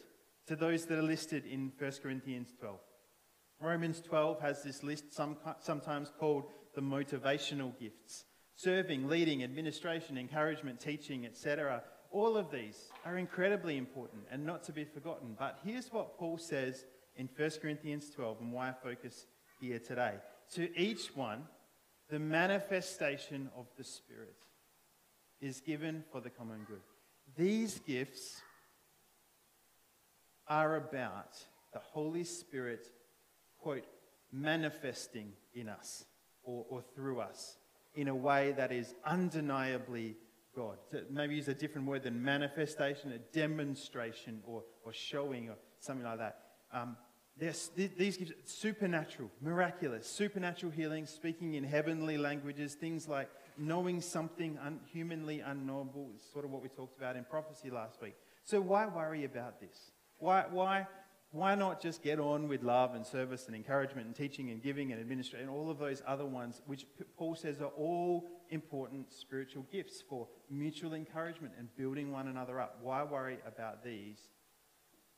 to 0.46 0.56
those 0.56 0.86
that 0.86 0.98
are 0.98 1.02
listed 1.02 1.44
in 1.46 1.72
1 1.78 1.92
Corinthians 2.02 2.52
12. 2.60 2.78
Romans 3.60 4.00
12 4.00 4.40
has 4.40 4.62
this 4.62 4.82
list, 4.82 5.12
some, 5.12 5.36
sometimes 5.60 6.12
called 6.18 6.44
the 6.74 6.80
motivational 6.80 7.78
gifts 7.78 8.24
serving, 8.56 9.08
leading, 9.08 9.42
administration, 9.42 10.16
encouragement, 10.16 10.80
teaching, 10.80 11.26
etc. 11.26 11.82
All 12.11 12.37
of 12.37 12.50
these 12.50 12.90
are 13.04 13.18
incredibly 13.18 13.76
important 13.76 14.23
and 14.30 14.44
not 14.44 14.62
to 14.64 14.73
be 14.73 14.84
forgotten. 14.84 15.37
But 15.38 15.58
here's 15.64 15.92
what 15.92 16.18
Paul 16.18 16.38
says 16.38 16.84
in 17.16 17.28
1 17.37 17.50
Corinthians 17.61 18.11
12 18.11 18.40
and 18.40 18.52
why 18.52 18.68
I 18.68 18.73
focus 18.73 19.26
here 19.61 19.78
today. 19.78 20.14
To 20.54 20.78
each 20.78 21.14
one, 21.16 21.44
the 22.08 22.18
manifestation 22.18 23.50
of 23.56 23.66
the 23.76 23.84
Spirit 23.84 24.37
is 25.40 25.61
given 25.61 26.04
for 26.12 26.20
the 26.20 26.30
common 26.30 26.64
good. 26.68 26.82
These 27.37 27.80
gifts 27.80 28.40
are 30.46 30.76
about 30.76 31.37
the 31.73 31.80
Holy 31.80 32.25
Spirit, 32.25 32.87
quote, 33.58 33.87
manifesting 34.30 35.32
in 35.54 35.68
us 35.68 36.04
or, 36.42 36.64
or 36.68 36.82
through 36.94 37.20
us 37.20 37.56
in 37.94 38.08
a 38.08 38.14
way 38.14 38.52
that 38.52 38.72
is 38.72 38.94
undeniably 39.04 40.16
God. 40.54 40.78
To 40.92 41.02
maybe 41.10 41.34
use 41.34 41.48
a 41.48 41.54
different 41.54 41.86
word 41.86 42.04
than 42.04 42.22
manifestation, 42.22 43.12
a 43.12 43.18
demonstration 43.18 44.40
or, 44.46 44.62
or 44.84 44.92
showing 44.92 45.48
or 45.48 45.56
something 45.80 46.04
like 46.04 46.18
that. 46.18 46.38
Um, 46.72 46.96
these 47.36 48.16
gifts 48.16 48.32
supernatural, 48.44 49.28
miraculous, 49.40 50.06
supernatural 50.06 50.70
healing, 50.70 51.04
speaking 51.04 51.54
in 51.54 51.64
heavenly 51.64 52.16
languages, 52.16 52.74
things 52.74 53.08
like 53.08 53.28
knowing 53.58 54.00
something 54.00 54.56
un- 54.64 54.78
humanly 54.92 55.40
unknowable, 55.40 56.10
is 56.16 56.22
sort 56.32 56.44
of 56.44 56.52
what 56.52 56.62
we 56.62 56.68
talked 56.68 56.96
about 56.96 57.16
in 57.16 57.24
prophecy 57.24 57.70
last 57.70 58.00
week. 58.00 58.14
So 58.44 58.60
why 58.60 58.86
worry 58.86 59.24
about 59.24 59.60
this? 59.60 59.90
Why, 60.18 60.44
why, 60.48 60.86
why 61.34 61.56
not 61.56 61.82
just 61.82 62.00
get 62.00 62.20
on 62.20 62.46
with 62.46 62.62
love 62.62 62.94
and 62.94 63.04
service 63.04 63.48
and 63.48 63.56
encouragement 63.56 64.06
and 64.06 64.14
teaching 64.14 64.50
and 64.50 64.62
giving 64.62 64.92
and 64.92 65.00
administration 65.00 65.48
and 65.48 65.50
all 65.50 65.68
of 65.68 65.80
those 65.80 66.00
other 66.06 66.24
ones, 66.24 66.62
which 66.66 66.86
Paul 67.16 67.34
says 67.34 67.60
are 67.60 67.72
all 67.76 68.30
important 68.50 69.12
spiritual 69.12 69.66
gifts 69.72 70.00
for 70.08 70.28
mutual 70.48 70.94
encouragement 70.94 71.54
and 71.58 71.68
building 71.76 72.12
one 72.12 72.28
another 72.28 72.60
up? 72.60 72.78
Why 72.82 73.02
worry 73.02 73.38
about 73.48 73.82
these? 73.82 74.18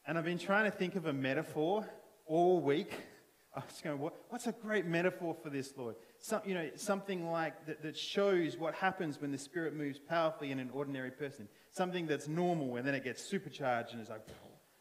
And 0.06 0.16
I've 0.16 0.24
been 0.24 0.38
trying 0.38 0.64
to 0.70 0.74
think 0.74 0.96
of 0.96 1.04
a 1.04 1.12
metaphor 1.12 1.86
all 2.24 2.62
week. 2.62 2.92
I 3.54 3.60
was 3.60 3.80
going, 3.82 3.98
what, 3.98 4.14
what's 4.30 4.46
a 4.46 4.52
great 4.52 4.86
metaphor 4.86 5.36
for 5.42 5.50
this, 5.50 5.74
Lord? 5.76 5.96
Some, 6.18 6.40
you 6.46 6.54
know, 6.54 6.70
something 6.76 7.30
like 7.30 7.66
that, 7.66 7.82
that 7.82 7.96
shows 7.96 8.56
what 8.56 8.74
happens 8.74 9.20
when 9.20 9.32
the 9.32 9.38
Spirit 9.38 9.74
moves 9.74 9.98
powerfully 9.98 10.50
in 10.50 10.60
an 10.60 10.70
ordinary 10.72 11.10
person. 11.10 11.46
Something 11.72 12.06
that's 12.06 12.26
normal 12.26 12.76
and 12.76 12.86
then 12.86 12.94
it 12.94 13.04
gets 13.04 13.22
supercharged 13.22 13.92
and 13.92 14.00
is 14.00 14.08
like, 14.08 14.26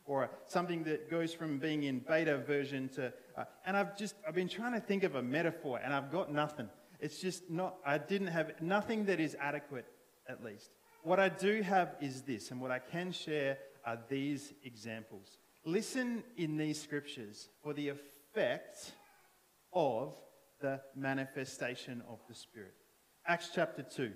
or 0.06 0.30
something 0.46 0.84
that 0.84 1.10
goes 1.10 1.34
from 1.34 1.58
being 1.58 1.84
in 1.84 2.00
beta 2.00 2.38
version 2.38 2.90
to. 2.90 3.12
Uh, 3.38 3.44
and 3.66 3.76
I've 3.76 3.98
just 3.98 4.16
I've 4.28 4.36
been 4.36 4.48
trying 4.48 4.74
to 4.74 4.80
think 4.80 5.04
of 5.04 5.16
a 5.16 5.22
metaphor, 5.22 5.80
and 5.84 5.94
I've 5.94 6.12
got 6.12 6.32
nothing. 6.32 6.70
It's 7.00 7.20
just 7.20 7.50
not. 7.50 7.78
I 7.86 7.98
didn't 7.98 8.28
have 8.28 8.62
nothing 8.62 9.06
that 9.06 9.20
is 9.20 9.36
adequate, 9.40 9.86
at 10.30 10.44
least. 10.44 10.72
What 11.04 11.20
I 11.20 11.30
do 11.30 11.62
have 11.62 11.96
is 12.02 12.22
this, 12.22 12.52
and 12.52 12.62
what 12.62 12.72
I 12.72 12.80
can 12.80 13.12
share 13.12 13.58
are 13.86 14.00
these 14.10 14.54
examples. 14.64 15.38
Listen 15.66 16.24
in 16.38 16.58
these 16.58 16.82
scriptures 16.82 17.50
for 17.62 17.74
the 17.74 17.90
effect 17.90 18.92
of 19.74 20.16
the 20.62 20.80
manifestation 20.96 22.02
of 22.10 22.20
the 22.28 22.36
Spirit. 22.36 22.74
Acts 23.28 23.50
chapter 23.54 23.84
2. 23.84 24.12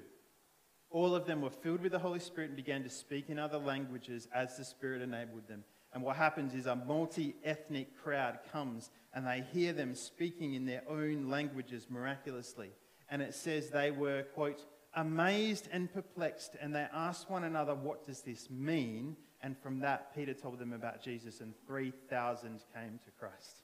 All 0.91 1.13
of 1.13 1.25
them 1.25 1.41
were 1.41 1.49
filled 1.49 1.81
with 1.81 1.91
the 1.91 1.99
Holy 1.99 2.19
Spirit 2.19 2.47
and 2.47 2.55
began 2.55 2.83
to 2.83 2.89
speak 2.89 3.29
in 3.29 3.37
other 3.37 3.57
languages 3.57 4.27
as 4.33 4.57
the 4.57 4.65
Spirit 4.65 5.01
enabled 5.01 5.47
them. 5.47 5.63
And 5.93 6.03
what 6.03 6.15
happens 6.15 6.53
is 6.53 6.65
a 6.65 6.75
multi 6.75 7.35
ethnic 7.43 7.97
crowd 7.97 8.39
comes 8.51 8.91
and 9.13 9.25
they 9.25 9.43
hear 9.51 9.73
them 9.73 9.95
speaking 9.95 10.53
in 10.53 10.65
their 10.65 10.83
own 10.87 11.29
languages 11.29 11.87
miraculously. 11.89 12.69
And 13.09 13.21
it 13.21 13.33
says 13.33 13.69
they 13.69 13.89
were, 13.89 14.23
quote, 14.35 14.65
amazed 14.93 15.67
and 15.71 15.91
perplexed, 15.91 16.55
and 16.61 16.75
they 16.75 16.85
asked 16.93 17.29
one 17.29 17.43
another, 17.43 17.73
What 17.73 18.05
does 18.05 18.21
this 18.21 18.49
mean? 18.49 19.15
And 19.41 19.57
from 19.57 19.79
that, 19.79 20.13
Peter 20.13 20.33
told 20.33 20.59
them 20.59 20.73
about 20.73 21.01
Jesus, 21.01 21.39
and 21.39 21.53
3,000 21.65 22.63
came 22.75 22.99
to 23.05 23.11
Christ. 23.17 23.63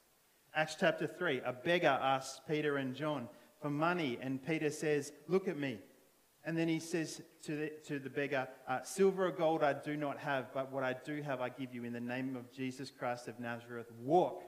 Acts 0.56 0.78
chapter 0.80 1.06
3, 1.06 1.42
a 1.46 1.52
beggar 1.52 1.88
asks 1.88 2.40
Peter 2.48 2.78
and 2.78 2.96
John 2.96 3.28
for 3.62 3.70
money, 3.70 4.18
and 4.22 4.46
Peter 4.46 4.70
says, 4.70 5.12
Look 5.28 5.48
at 5.48 5.58
me. 5.58 5.80
And 6.46 6.56
then 6.56 6.68
he 6.68 6.80
says 6.80 7.22
to 7.44 7.56
the, 7.56 7.72
to 7.88 7.98
the 7.98 8.10
beggar, 8.10 8.48
uh, 8.68 8.84
Silver 8.84 9.28
or 9.28 9.32
gold 9.32 9.64
I 9.64 9.74
do 9.74 9.98
not 9.98 10.20
have, 10.20 10.54
but 10.54 10.72
what 10.72 10.84
I 10.84 10.94
do 10.94 11.24
have 11.24 11.42
I 11.42 11.50
give 11.50 11.74
you 11.74 11.84
in 11.84 11.92
the 11.92 12.00
name 12.00 12.36
of 12.36 12.52
Jesus 12.52 12.92
Christ 12.92 13.28
of 13.28 13.40
Nazareth. 13.40 13.88
Walk, 14.00 14.44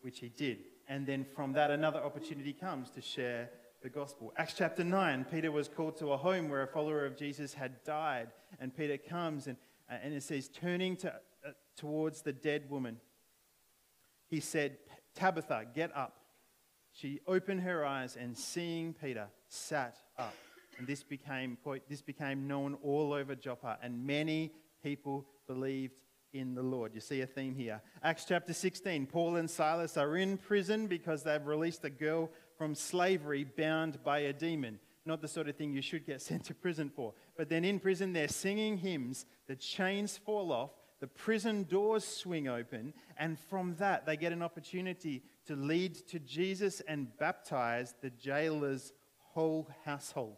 which 0.00 0.20
he 0.20 0.28
did. 0.28 0.58
And 0.88 1.04
then 1.04 1.26
from 1.34 1.52
that, 1.54 1.72
another 1.72 1.98
opportunity 1.98 2.52
comes 2.52 2.90
to 2.90 3.00
share 3.00 3.50
the 3.82 3.88
gospel. 3.88 4.32
Acts 4.36 4.54
chapter 4.56 4.84
9, 4.84 5.26
Peter 5.30 5.50
was 5.50 5.66
called 5.66 5.96
to 5.98 6.12
a 6.12 6.16
home 6.16 6.48
where 6.48 6.62
a 6.62 6.68
follower 6.68 7.04
of 7.04 7.16
Jesus 7.16 7.52
had 7.52 7.82
died. 7.82 8.28
And 8.60 8.74
Peter 8.74 8.96
comes 8.96 9.48
and, 9.48 9.56
uh, 9.90 9.96
and 10.00 10.14
it 10.14 10.22
says, 10.22 10.48
turning 10.48 10.96
to, 10.98 11.12
uh, 11.12 11.50
towards 11.76 12.22
the 12.22 12.32
dead 12.32 12.70
woman, 12.70 12.98
he 14.28 14.38
said, 14.38 14.78
Tabitha, 15.16 15.66
get 15.74 15.96
up. 15.96 16.20
She 16.92 17.20
opened 17.26 17.62
her 17.62 17.84
eyes 17.84 18.16
and 18.16 18.38
seeing 18.38 18.94
Peter, 18.94 19.26
sat 19.48 19.98
up. 20.16 20.34
And 20.78 20.86
this 20.86 21.02
became, 21.02 21.56
this 21.88 22.02
became 22.02 22.46
known 22.46 22.76
all 22.82 23.12
over 23.12 23.34
Joppa, 23.34 23.78
and 23.82 24.06
many 24.06 24.52
people 24.82 25.26
believed 25.46 25.94
in 26.32 26.54
the 26.54 26.62
Lord. 26.62 26.92
You 26.94 27.00
see 27.00 27.22
a 27.22 27.26
theme 27.26 27.54
here. 27.54 27.80
Acts 28.02 28.24
chapter 28.26 28.52
16 28.52 29.06
Paul 29.06 29.36
and 29.36 29.50
Silas 29.50 29.96
are 29.96 30.16
in 30.16 30.36
prison 30.36 30.86
because 30.86 31.22
they've 31.22 31.46
released 31.46 31.84
a 31.84 31.90
girl 31.90 32.30
from 32.58 32.74
slavery 32.74 33.44
bound 33.44 34.02
by 34.04 34.18
a 34.20 34.32
demon. 34.32 34.78
Not 35.04 35.22
the 35.22 35.28
sort 35.28 35.48
of 35.48 35.56
thing 35.56 35.72
you 35.72 35.82
should 35.82 36.06
get 36.06 36.20
sent 36.28 36.44
to 36.44 36.54
prison 36.54 36.90
for. 36.94 37.14
But 37.36 37.48
then 37.48 37.64
in 37.64 37.80
prison, 37.80 38.12
they're 38.12 38.28
singing 38.28 38.78
hymns, 38.78 39.26
the 39.46 39.56
chains 39.56 40.16
fall 40.16 40.52
off, 40.52 40.70
the 41.00 41.06
prison 41.06 41.64
doors 41.64 42.04
swing 42.04 42.48
open, 42.48 42.94
and 43.18 43.38
from 43.38 43.76
that, 43.78 44.06
they 44.06 44.16
get 44.16 44.32
an 44.32 44.42
opportunity 44.42 45.22
to 45.46 45.54
lead 45.54 45.94
to 46.08 46.18
Jesus 46.18 46.80
and 46.88 47.16
baptize 47.18 47.94
the 48.00 48.10
jailer's 48.10 48.92
whole 49.34 49.68
household. 49.84 50.36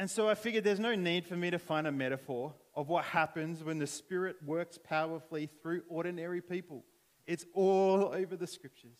And 0.00 0.10
so 0.10 0.30
I 0.30 0.34
figured 0.34 0.64
there's 0.64 0.80
no 0.80 0.94
need 0.94 1.26
for 1.26 1.36
me 1.36 1.50
to 1.50 1.58
find 1.58 1.86
a 1.86 1.92
metaphor 1.92 2.54
of 2.74 2.88
what 2.88 3.04
happens 3.04 3.62
when 3.62 3.78
the 3.78 3.86
Spirit 3.86 4.36
works 4.42 4.78
powerfully 4.82 5.50
through 5.60 5.82
ordinary 5.90 6.40
people. 6.40 6.86
It's 7.26 7.44
all 7.52 8.10
over 8.14 8.34
the 8.34 8.46
scriptures. 8.46 8.96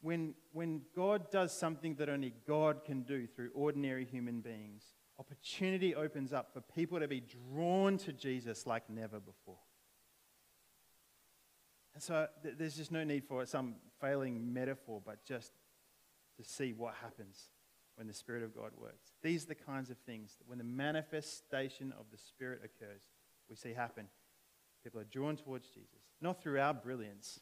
When, 0.00 0.34
when 0.52 0.82
God 0.96 1.30
does 1.30 1.56
something 1.56 1.94
that 2.00 2.08
only 2.08 2.34
God 2.48 2.84
can 2.84 3.02
do 3.02 3.28
through 3.28 3.50
ordinary 3.54 4.04
human 4.04 4.40
beings, 4.40 4.82
opportunity 5.20 5.94
opens 5.94 6.32
up 6.32 6.52
for 6.52 6.60
people 6.60 6.98
to 6.98 7.06
be 7.06 7.20
drawn 7.20 7.96
to 7.98 8.12
Jesus 8.12 8.66
like 8.66 8.90
never 8.90 9.20
before. 9.20 9.60
And 11.94 12.02
so 12.02 12.26
th- 12.42 12.56
there's 12.58 12.76
just 12.76 12.90
no 12.90 13.04
need 13.04 13.22
for 13.22 13.46
some 13.46 13.76
failing 14.00 14.52
metaphor, 14.52 15.00
but 15.06 15.24
just 15.24 15.52
to 16.38 16.42
see 16.42 16.72
what 16.72 16.94
happens 17.00 17.50
when 17.96 18.06
the 18.06 18.14
Spirit 18.14 18.42
of 18.42 18.54
God 18.54 18.72
works. 18.76 19.12
These 19.22 19.44
are 19.44 19.48
the 19.48 19.54
kinds 19.54 19.90
of 19.90 19.98
things 19.98 20.34
that 20.38 20.48
when 20.48 20.58
the 20.58 20.64
manifestation 20.64 21.92
of 21.98 22.06
the 22.10 22.18
Spirit 22.18 22.60
occurs, 22.64 23.02
we 23.48 23.56
see 23.56 23.72
happen. 23.72 24.08
People 24.82 25.00
are 25.00 25.04
drawn 25.04 25.36
towards 25.36 25.68
Jesus, 25.68 26.02
not 26.20 26.42
through 26.42 26.60
our 26.60 26.74
brilliance, 26.74 27.40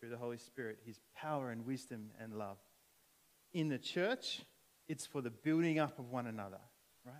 through 0.00 0.10
the 0.10 0.16
Holy 0.16 0.38
Spirit, 0.38 0.78
His 0.84 1.00
power 1.16 1.50
and 1.50 1.66
wisdom 1.66 2.10
and 2.20 2.38
love. 2.38 2.58
In 3.52 3.68
the 3.68 3.78
church, 3.78 4.42
it's 4.88 5.06
for 5.06 5.20
the 5.20 5.30
building 5.30 5.78
up 5.78 5.98
of 5.98 6.10
one 6.10 6.26
another, 6.26 6.60
right? 7.04 7.14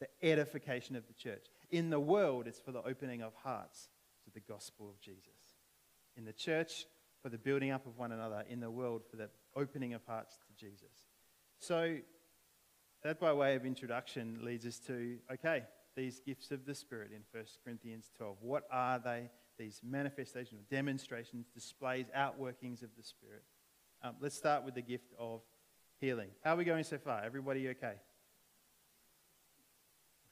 The 0.00 0.08
edification 0.22 0.96
of 0.96 1.06
the 1.06 1.14
church. 1.14 1.46
In 1.70 1.90
the 1.90 2.00
world, 2.00 2.46
it's 2.46 2.60
for 2.60 2.72
the 2.72 2.82
opening 2.82 3.22
of 3.22 3.32
hearts 3.42 3.88
to 4.24 4.30
the 4.30 4.40
gospel 4.40 4.88
of 4.88 5.00
Jesus. 5.00 5.56
In 6.16 6.24
the 6.24 6.32
church, 6.32 6.86
for 7.22 7.28
the 7.28 7.38
building 7.38 7.70
up 7.70 7.86
of 7.86 7.96
one 7.96 8.12
another. 8.12 8.44
In 8.48 8.60
the 8.60 8.70
world, 8.70 9.02
for 9.10 9.16
the 9.16 9.30
opening 9.56 9.94
of 9.94 10.04
hearts 10.06 10.38
Jesus. 10.58 11.06
So, 11.58 11.98
that 13.02 13.20
by 13.20 13.32
way 13.32 13.54
of 13.54 13.64
introduction 13.64 14.40
leads 14.42 14.66
us 14.66 14.78
to 14.80 15.18
okay, 15.32 15.62
these 15.96 16.20
gifts 16.20 16.50
of 16.50 16.66
the 16.66 16.74
Spirit 16.74 17.10
in 17.12 17.22
1 17.32 17.44
Corinthians 17.64 18.10
12. 18.16 18.36
What 18.40 18.64
are 18.70 18.98
they? 18.98 19.30
These 19.58 19.80
manifestations, 19.84 20.64
demonstrations, 20.70 21.46
displays, 21.52 22.06
outworkings 22.16 22.82
of 22.82 22.90
the 22.96 23.02
Spirit. 23.02 23.42
Um, 24.02 24.14
let's 24.20 24.36
start 24.36 24.64
with 24.64 24.74
the 24.74 24.82
gift 24.82 25.12
of 25.18 25.40
healing. 26.00 26.30
How 26.44 26.54
are 26.54 26.56
we 26.56 26.64
going 26.64 26.84
so 26.84 26.98
far? 26.98 27.22
Everybody 27.24 27.68
okay? 27.70 27.94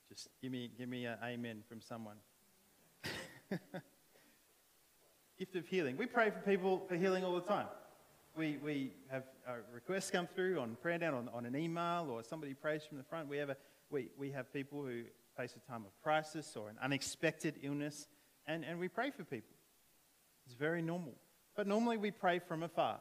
Just 0.08 0.28
give 0.40 0.52
me, 0.52 0.70
give 0.78 0.88
me 0.88 1.06
an 1.06 1.18
amen 1.24 1.64
from 1.68 1.80
someone. 1.80 2.16
gift 5.38 5.56
of 5.56 5.66
healing. 5.66 5.96
We 5.96 6.06
pray 6.06 6.30
for 6.30 6.38
people 6.38 6.84
for 6.88 6.94
healing 6.94 7.24
all 7.24 7.34
the 7.34 7.40
time. 7.40 7.66
We, 8.36 8.58
we 8.62 8.92
have 9.10 9.24
requests 9.72 10.10
come 10.10 10.26
through 10.26 10.60
on 10.60 10.76
prayer 10.82 10.98
down 10.98 11.14
on, 11.14 11.30
on 11.32 11.46
an 11.46 11.56
email 11.56 12.08
or 12.10 12.22
somebody 12.22 12.52
prays 12.52 12.84
from 12.84 12.98
the 12.98 13.04
front. 13.04 13.28
We 13.28 13.38
have, 13.38 13.48
a, 13.48 13.56
we, 13.88 14.10
we 14.18 14.30
have 14.32 14.52
people 14.52 14.82
who 14.84 15.04
face 15.38 15.56
a 15.56 15.70
time 15.70 15.84
of 15.86 15.98
crisis 16.02 16.54
or 16.54 16.68
an 16.68 16.76
unexpected 16.82 17.54
illness, 17.62 18.08
and, 18.46 18.62
and 18.62 18.78
we 18.78 18.88
pray 18.88 19.10
for 19.10 19.24
people. 19.24 19.56
It's 20.44 20.54
very 20.54 20.82
normal. 20.82 21.14
But 21.56 21.66
normally 21.66 21.96
we 21.96 22.10
pray 22.10 22.38
from 22.38 22.62
afar. 22.62 23.00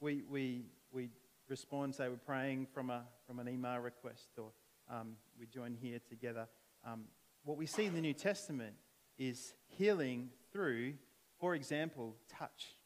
We, 0.00 0.22
we, 0.30 0.64
we 0.90 1.10
respond, 1.46 1.94
say 1.94 2.08
we're 2.08 2.16
praying 2.16 2.68
from, 2.72 2.88
a, 2.88 3.02
from 3.26 3.38
an 3.38 3.50
email 3.50 3.78
request, 3.80 4.28
or 4.38 4.50
um, 4.90 5.16
we 5.38 5.46
join 5.46 5.76
here 5.78 6.00
together. 6.08 6.48
Um, 6.86 7.02
what 7.44 7.58
we 7.58 7.66
see 7.66 7.84
in 7.84 7.94
the 7.94 8.00
New 8.00 8.14
Testament 8.14 8.76
is 9.18 9.52
healing 9.66 10.30
through, 10.52 10.94
for 11.38 11.54
example, 11.54 12.16
touch. 12.30 12.76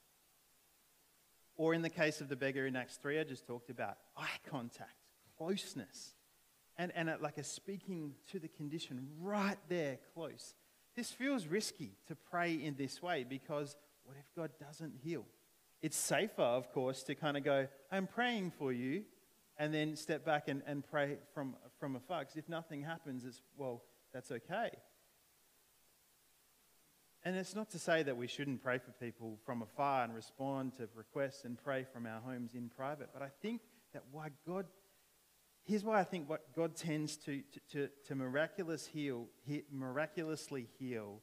Or 1.56 1.74
in 1.74 1.82
the 1.82 1.90
case 1.90 2.20
of 2.20 2.28
the 2.28 2.36
beggar 2.36 2.66
in 2.66 2.74
Acts 2.76 2.96
3, 2.96 3.20
I 3.20 3.24
just 3.24 3.46
talked 3.46 3.70
about 3.70 3.98
eye 4.16 4.38
contact, 4.48 4.96
closeness, 5.38 6.14
and, 6.76 6.92
and 6.96 7.12
like 7.20 7.38
a 7.38 7.44
speaking 7.44 8.14
to 8.32 8.38
the 8.38 8.48
condition 8.48 9.06
right 9.20 9.58
there, 9.68 9.98
close. 10.14 10.54
This 10.96 11.10
feels 11.10 11.46
risky 11.46 11.96
to 12.08 12.16
pray 12.16 12.54
in 12.54 12.76
this 12.76 13.00
way 13.00 13.24
because 13.28 13.76
what 14.04 14.16
if 14.18 14.34
God 14.34 14.50
doesn't 14.60 14.94
heal? 15.02 15.24
It's 15.82 15.96
safer, 15.96 16.42
of 16.42 16.72
course, 16.72 17.02
to 17.04 17.14
kind 17.14 17.36
of 17.36 17.44
go, 17.44 17.68
I'm 17.90 18.06
praying 18.06 18.52
for 18.58 18.72
you, 18.72 19.04
and 19.56 19.72
then 19.72 19.96
step 19.96 20.24
back 20.24 20.48
and, 20.48 20.62
and 20.66 20.84
pray 20.84 21.18
from, 21.32 21.56
from 21.78 21.96
afar. 21.96 22.20
Because 22.20 22.36
if 22.36 22.48
nothing 22.48 22.82
happens, 22.82 23.24
it's, 23.24 23.42
well, 23.56 23.82
that's 24.12 24.30
okay. 24.30 24.70
And 27.24 27.36
it's 27.36 27.54
not 27.54 27.70
to 27.70 27.78
say 27.78 28.02
that 28.02 28.16
we 28.18 28.26
shouldn't 28.26 28.62
pray 28.62 28.78
for 28.78 28.90
people 28.92 29.38
from 29.46 29.62
afar 29.62 30.04
and 30.04 30.14
respond 30.14 30.76
to 30.76 30.88
requests 30.94 31.44
and 31.44 31.56
pray 31.62 31.86
from 31.90 32.06
our 32.06 32.20
homes 32.20 32.54
in 32.54 32.68
private. 32.68 33.08
But 33.14 33.22
I 33.22 33.30
think 33.40 33.62
that 33.94 34.02
why 34.12 34.28
God, 34.46 34.66
here's 35.64 35.82
why 35.82 36.00
I 36.00 36.04
think 36.04 36.28
what 36.28 36.54
God 36.54 36.76
tends 36.76 37.16
to, 37.18 37.42
to, 37.72 37.88
to 38.08 38.14
miraculous 38.14 38.86
heal, 38.86 39.28
miraculously 39.72 40.68
heal 40.78 41.22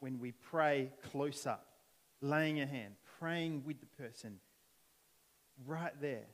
when 0.00 0.18
we 0.18 0.32
pray 0.32 0.92
close 1.10 1.46
up, 1.46 1.66
laying 2.20 2.60
a 2.60 2.66
hand, 2.66 2.94
praying 3.18 3.62
with 3.64 3.80
the 3.80 3.86
person 3.86 4.40
right 5.66 5.98
there. 5.98 6.26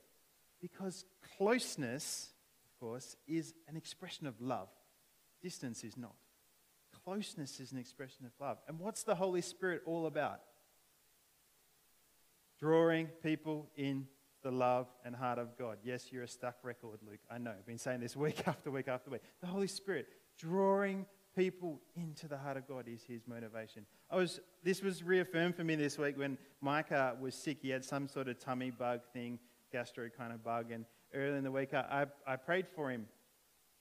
Because 0.61 1.05
closeness, 1.39 2.31
of 2.65 2.81
course, 2.81 3.17
is 3.29 3.55
an 3.69 3.77
expression 3.77 4.27
of 4.27 4.41
love. 4.41 4.69
Distance 5.41 5.85
is 5.85 5.97
not 5.97 6.15
closeness 7.05 7.61
is 7.61 7.73
an 7.73 7.79
expression 7.79 8.25
of 8.25 8.33
love. 8.41 8.59
And 8.69 8.79
what's 8.79 9.03
the 9.03 9.15
Holy 9.15 9.41
Spirit 9.41 9.83
all 9.87 10.07
about? 10.07 10.41
Drawing 12.59 13.09
people 13.23 13.69
in 13.77 14.07
the 14.43 14.51
love 14.51 14.87
and 15.05 15.15
heart 15.15 15.39
of 15.39 15.57
God. 15.59 15.79
Yes, 15.83 16.13
you're 16.13 16.23
a 16.23 16.29
stuck 16.29 16.57
record, 16.63 17.01
Luke. 17.07 17.21
I 17.31 17.39
know. 17.39 17.51
I've 17.51 17.67
been 17.67 17.79
saying 17.79 18.01
this 18.01 18.17
week 18.17 18.47
after 18.47 18.71
week 18.71 18.89
after 18.89 19.11
week. 19.11 19.23
The 19.41 19.47
Holy 19.47 19.67
Spirit 19.67 20.07
drawing 20.39 21.07
people 21.37 21.81
into 21.97 22.29
the 22.29 22.39
heart 22.39 22.57
of 22.57 22.69
God 22.69 22.87
is 22.87 23.03
his 23.03 23.27
motivation. 23.27 23.87
I 24.11 24.17
was, 24.17 24.41
this 24.63 24.83
was 24.83 25.03
reaffirmed 25.03 25.57
for 25.57 25.65
me 25.65 25.75
this 25.75 25.99
week 25.99 26.17
when 26.17 26.39
Micah 26.61 27.17
was 27.21 27.35
sick. 27.35 27.59
He 27.61 27.71
had 27.71 27.85
some 27.85 28.07
sort 28.07 28.29
of 28.29 28.39
tummy 28.39 28.71
bug 28.71 29.01
thing, 29.13 29.39
gastro 29.73 30.09
kind 30.09 30.33
of 30.33 30.45
bug. 30.45 30.71
And 30.71 30.85
early 31.13 31.39
in 31.39 31.45
the 31.45 31.51
week, 31.51 31.75
I, 31.75 32.07
I 32.27 32.37
prayed 32.37 32.67
for 32.69 32.91
him 32.91 33.07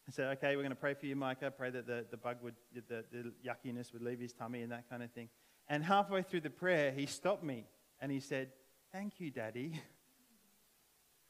I 0.08 0.12
said, 0.12 0.38
okay, 0.38 0.56
we're 0.56 0.64
going 0.64 0.70
to 0.72 0.76
pray 0.76 0.94
for 0.94 1.06
you, 1.06 1.16
Micah. 1.16 1.52
Pray 1.52 1.70
that 1.70 1.88
the, 1.88 2.06
the 2.12 2.18
bug 2.18 2.38
would, 2.42 2.56
the, 2.74 3.06
the 3.12 3.32
yuckiness 3.46 3.94
would 3.94 4.02
leave 4.02 4.20
his 4.20 4.34
tummy 4.34 4.62
and 4.62 4.72
that 4.72 4.90
kind 4.90 5.02
of 5.02 5.12
thing. 5.12 5.30
And 5.70 5.84
halfway 5.84 6.24
through 6.24 6.42
the 6.42 6.50
prayer, 6.50 6.92
he 6.92 7.06
stopped 7.06 7.44
me 7.44 7.66
and 8.02 8.12
he 8.12 8.20
said, 8.20 8.50
thank 8.92 9.20
you, 9.20 9.32
Daddy. 9.32 9.82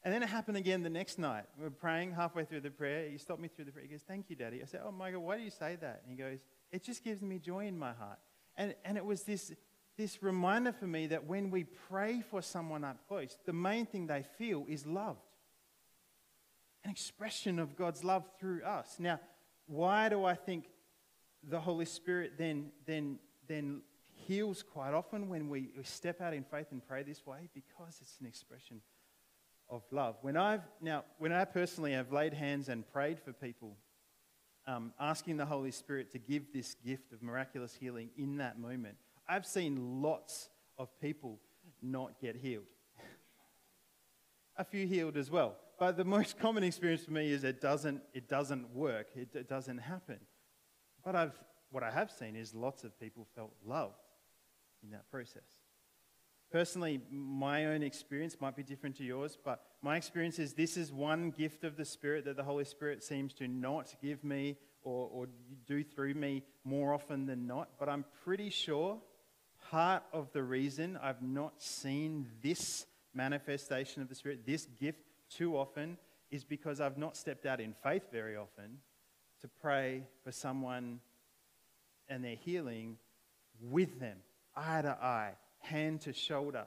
And 0.03 0.13
then 0.13 0.21
it 0.21 0.29
happened 0.29 0.57
again 0.57 0.83
the 0.83 0.89
next 0.89 1.17
night. 1.17 1.45
We 1.57 1.63
were 1.63 1.69
praying 1.69 2.13
halfway 2.13 2.43
through 2.43 2.61
the 2.61 2.71
prayer. 2.71 3.09
He 3.09 3.17
stopped 3.17 3.39
me 3.39 3.47
through 3.47 3.65
the 3.65 3.71
prayer. 3.71 3.85
He 3.85 3.91
goes, 3.91 4.01
thank 4.05 4.29
you, 4.29 4.35
Daddy. 4.35 4.61
I 4.61 4.65
said, 4.65 4.81
oh, 4.83 4.91
Micah, 4.91 5.19
why 5.19 5.37
do 5.37 5.43
you 5.43 5.49
say 5.49 5.77
that? 5.79 6.01
And 6.03 6.11
he 6.11 6.21
goes, 6.21 6.39
it 6.71 6.83
just 6.83 7.03
gives 7.03 7.21
me 7.21 7.39
joy 7.39 7.67
in 7.67 7.77
my 7.77 7.93
heart. 7.93 8.19
And, 8.57 8.75
and 8.83 8.97
it 8.97 9.05
was 9.05 9.23
this, 9.23 9.53
this 9.97 10.21
reminder 10.21 10.73
for 10.73 10.87
me 10.87 11.07
that 11.07 11.25
when 11.25 11.51
we 11.51 11.63
pray 11.63 12.21
for 12.21 12.41
someone 12.41 12.83
up 12.83 13.07
close, 13.07 13.37
the 13.45 13.53
main 13.53 13.85
thing 13.85 14.07
they 14.07 14.25
feel 14.37 14.65
is 14.67 14.85
loved 14.85 15.21
an 16.83 16.91
expression 16.91 17.59
of 17.59 17.75
God's 17.75 18.03
love 18.03 18.25
through 18.39 18.63
us. 18.63 18.97
Now, 18.99 19.19
why 19.67 20.09
do 20.09 20.25
I 20.25 20.35
think 20.35 20.65
the 21.47 21.59
Holy 21.59 21.85
Spirit 21.85 22.33
then, 22.37 22.71
then, 22.85 23.19
then 23.47 23.81
heals 24.13 24.63
quite 24.63 24.93
often 24.93 25.29
when 25.29 25.49
we, 25.49 25.69
we 25.77 25.83
step 25.83 26.21
out 26.21 26.33
in 26.33 26.43
faith 26.43 26.67
and 26.71 26.85
pray 26.85 27.03
this 27.03 27.25
way? 27.25 27.49
Because 27.53 27.99
it's 28.01 28.17
an 28.19 28.27
expression 28.27 28.81
of 29.69 29.83
love. 29.91 30.15
When 30.21 30.35
I've, 30.35 30.63
now, 30.81 31.03
when 31.17 31.31
I 31.31 31.45
personally 31.45 31.93
have 31.93 32.11
laid 32.11 32.33
hands 32.33 32.69
and 32.69 32.87
prayed 32.91 33.19
for 33.19 33.31
people, 33.31 33.77
um, 34.67 34.93
asking 34.99 35.37
the 35.37 35.45
Holy 35.45 35.71
Spirit 35.71 36.11
to 36.11 36.19
give 36.19 36.53
this 36.53 36.75
gift 36.85 37.11
of 37.11 37.21
miraculous 37.21 37.75
healing 37.79 38.09
in 38.17 38.37
that 38.37 38.59
moment, 38.59 38.95
I've 39.27 39.45
seen 39.45 40.01
lots 40.01 40.49
of 40.77 40.89
people 40.99 41.39
not 41.81 42.19
get 42.19 42.35
healed. 42.35 42.65
A 44.57 44.65
few 44.65 44.85
healed 44.85 45.17
as 45.17 45.31
well. 45.31 45.55
But 45.83 45.97
the 45.97 46.05
most 46.05 46.39
common 46.39 46.63
experience 46.63 47.03
for 47.03 47.11
me 47.11 47.29
is 47.29 47.43
it 47.43 47.59
doesn't, 47.59 48.01
it 48.13 48.29
doesn't 48.29 48.73
work, 48.73 49.07
it, 49.17 49.27
it 49.33 49.49
doesn't 49.49 49.79
happen. 49.79 50.17
But 51.03 51.13
I've, 51.13 51.33
what 51.71 51.83
I 51.83 51.91
have 51.91 52.09
seen 52.09 52.37
is 52.37 52.55
lots 52.55 52.85
of 52.85 52.97
people 53.01 53.27
felt 53.35 53.51
loved 53.65 53.99
in 54.81 54.91
that 54.91 55.11
process. 55.11 55.59
Personally, 56.53 57.01
my 57.11 57.65
own 57.65 57.83
experience 57.83 58.37
might 58.39 58.55
be 58.55 58.63
different 58.63 58.95
to 58.95 59.03
yours, 59.03 59.37
but 59.43 59.61
my 59.81 59.97
experience 59.97 60.39
is 60.39 60.53
this 60.53 60.77
is 60.77 60.89
one 60.89 61.31
gift 61.31 61.65
of 61.65 61.75
the 61.75 61.83
Spirit 61.83 62.23
that 62.23 62.37
the 62.37 62.43
Holy 62.43 62.63
Spirit 62.63 63.03
seems 63.03 63.33
to 63.33 63.49
not 63.49 63.93
give 64.01 64.23
me 64.23 64.55
or, 64.83 65.09
or 65.11 65.27
do 65.67 65.83
through 65.83 66.13
me 66.13 66.43
more 66.63 66.93
often 66.93 67.25
than 67.25 67.45
not. 67.45 67.71
But 67.77 67.89
I'm 67.89 68.05
pretty 68.23 68.51
sure 68.51 69.01
part 69.69 70.03
of 70.13 70.31
the 70.31 70.43
reason 70.43 70.97
I've 71.03 71.21
not 71.21 71.61
seen 71.61 72.29
this 72.41 72.85
manifestation 73.13 74.01
of 74.01 74.07
the 74.07 74.15
Spirit, 74.15 74.45
this 74.45 74.65
gift, 74.79 75.01
too 75.37 75.57
often 75.57 75.97
is 76.31 76.43
because 76.43 76.81
I've 76.81 76.97
not 76.97 77.15
stepped 77.15 77.45
out 77.45 77.59
in 77.59 77.73
faith 77.83 78.03
very 78.11 78.35
often 78.35 78.79
to 79.41 79.47
pray 79.61 80.03
for 80.23 80.31
someone 80.31 80.99
and 82.09 82.23
their 82.23 82.35
healing 82.35 82.97
with 83.61 83.99
them, 83.99 84.17
eye 84.55 84.81
to 84.81 84.91
eye, 84.91 85.33
hand 85.59 86.01
to 86.01 86.13
shoulder, 86.13 86.65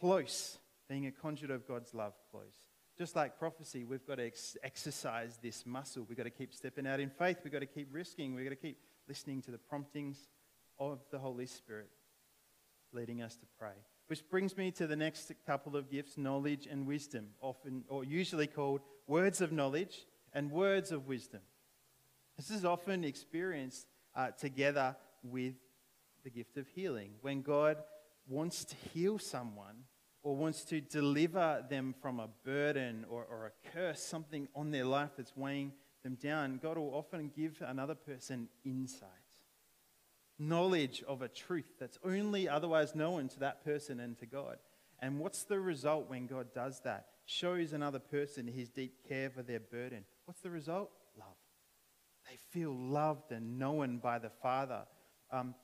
close, 0.00 0.58
being 0.88 1.06
a 1.06 1.12
conduit 1.12 1.50
of 1.50 1.66
God's 1.66 1.94
love 1.94 2.14
close. 2.30 2.62
Just 2.96 3.14
like 3.14 3.38
prophecy, 3.38 3.84
we've 3.84 4.06
got 4.06 4.16
to 4.16 4.26
ex- 4.26 4.56
exercise 4.62 5.38
this 5.40 5.64
muscle. 5.64 6.04
We've 6.08 6.18
got 6.18 6.24
to 6.24 6.30
keep 6.30 6.52
stepping 6.52 6.86
out 6.86 6.98
in 6.98 7.10
faith. 7.10 7.38
We've 7.44 7.52
got 7.52 7.60
to 7.60 7.66
keep 7.66 7.88
risking. 7.92 8.34
We've 8.34 8.44
got 8.44 8.50
to 8.50 8.56
keep 8.56 8.78
listening 9.06 9.42
to 9.42 9.50
the 9.50 9.58
promptings 9.58 10.28
of 10.78 11.00
the 11.10 11.18
Holy 11.18 11.46
Spirit 11.46 11.90
leading 12.92 13.22
us 13.22 13.36
to 13.36 13.46
pray. 13.58 13.74
Which 14.08 14.28
brings 14.30 14.56
me 14.56 14.70
to 14.72 14.86
the 14.86 14.96
next 14.96 15.30
couple 15.46 15.76
of 15.76 15.90
gifts 15.90 16.16
knowledge 16.16 16.66
and 16.66 16.86
wisdom, 16.86 17.28
often 17.42 17.84
or 17.88 18.04
usually 18.04 18.46
called 18.46 18.80
words 19.06 19.42
of 19.42 19.52
knowledge 19.52 20.06
and 20.32 20.50
words 20.50 20.92
of 20.92 21.06
wisdom. 21.06 21.40
This 22.36 22.50
is 22.50 22.64
often 22.64 23.04
experienced 23.04 23.86
uh, 24.16 24.30
together 24.30 24.96
with 25.22 25.54
the 26.24 26.30
gift 26.30 26.56
of 26.56 26.66
healing. 26.68 27.12
When 27.20 27.42
God 27.42 27.76
wants 28.26 28.64
to 28.64 28.76
heal 28.94 29.18
someone 29.18 29.84
or 30.22 30.34
wants 30.36 30.64
to 30.64 30.80
deliver 30.80 31.64
them 31.68 31.94
from 32.00 32.18
a 32.18 32.28
burden 32.44 33.04
or, 33.10 33.24
or 33.24 33.46
a 33.46 33.70
curse, 33.72 34.00
something 34.00 34.48
on 34.54 34.70
their 34.70 34.84
life 34.86 35.10
that's 35.18 35.36
weighing 35.36 35.72
them 36.02 36.14
down, 36.14 36.60
God 36.62 36.78
will 36.78 36.94
often 36.94 37.30
give 37.36 37.62
another 37.66 37.94
person 37.94 38.48
insight 38.64 39.27
knowledge 40.38 41.02
of 41.08 41.22
a 41.22 41.28
truth 41.28 41.72
that's 41.78 41.98
only 42.04 42.48
otherwise 42.48 42.94
known 42.94 43.28
to 43.28 43.40
that 43.40 43.64
person 43.64 44.00
and 44.00 44.18
to 44.18 44.26
God. 44.26 44.58
And 45.00 45.18
what's 45.18 45.44
the 45.44 45.60
result 45.60 46.08
when 46.08 46.26
God 46.26 46.48
does 46.54 46.80
that? 46.80 47.06
Shows 47.26 47.72
another 47.72 47.98
person 47.98 48.46
his 48.46 48.68
deep 48.68 49.08
care 49.08 49.30
for 49.30 49.42
their 49.42 49.60
burden. 49.60 50.04
What's 50.24 50.40
the 50.40 50.50
result? 50.50 50.90
Love. 51.18 51.36
They 52.28 52.36
feel 52.50 52.74
loved 52.74 53.32
and 53.32 53.58
known 53.58 53.98
by 53.98 54.18
the 54.18 54.30
Father. 54.30 54.82
Um, 55.30 55.54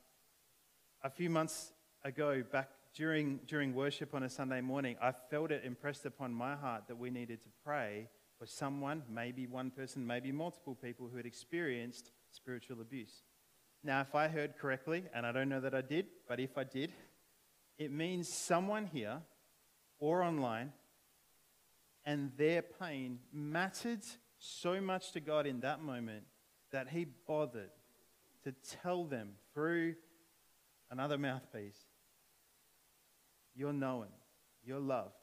a 1.03 1.11
few 1.11 1.31
months 1.31 1.73
ago, 2.05 2.43
back 2.51 2.71
during, 2.95 3.41
during 3.47 3.75
worship 3.75 4.15
on 4.15 4.23
a 4.23 4.31
Sunday 4.31 4.61
morning, 4.61 4.97
I 5.03 5.13
felt 5.31 5.51
it 5.51 5.65
impressed 5.65 6.07
upon 6.07 6.33
my 6.33 6.55
heart 6.55 6.85
that 6.89 6.97
we 6.97 7.11
needed 7.11 7.43
to 7.43 7.49
pray 7.65 8.09
for 8.39 8.47
someone, 8.47 9.03
maybe 9.09 9.47
one 9.47 9.71
person, 9.71 10.07
maybe 10.07 10.33
multiple 10.33 10.75
people 10.75 11.09
who 11.09 11.17
had 11.17 11.27
experienced 11.27 12.11
spiritual 12.31 12.81
abuse. 12.81 13.23
Now, 13.85 14.01
if 14.01 14.15
I 14.15 14.29
heard 14.29 14.57
correctly, 14.57 15.05
and 15.15 15.27
I 15.27 15.33
don't 15.33 15.51
know 15.51 15.61
that 15.61 15.75
I 15.75 15.83
did, 15.83 16.07
but 16.27 16.41
if 16.41 16.57
I 16.57 16.65
did, 16.65 16.91
it 17.79 17.93
means 17.93 18.29
someone 18.29 18.87
here 18.87 19.21
or 19.99 20.23
online 20.23 20.73
and 22.07 22.33
their 22.37 22.63
pain 22.63 23.19
mattered 23.33 24.05
so 24.39 24.81
much 24.81 25.13
to 25.13 25.21
God 25.21 25.47
in 25.47 25.61
that 25.61 25.83
moment 25.83 26.25
that 26.73 26.89
He 26.89 27.07
bothered 27.27 27.71
to 28.45 28.53
tell 28.83 29.05
them 29.05 29.33
through 29.53 29.95
another 30.91 31.19
mouthpiece 31.19 31.79
You're 33.55 33.73
known, 33.73 34.09
you're 34.65 34.81
loved, 34.81 35.15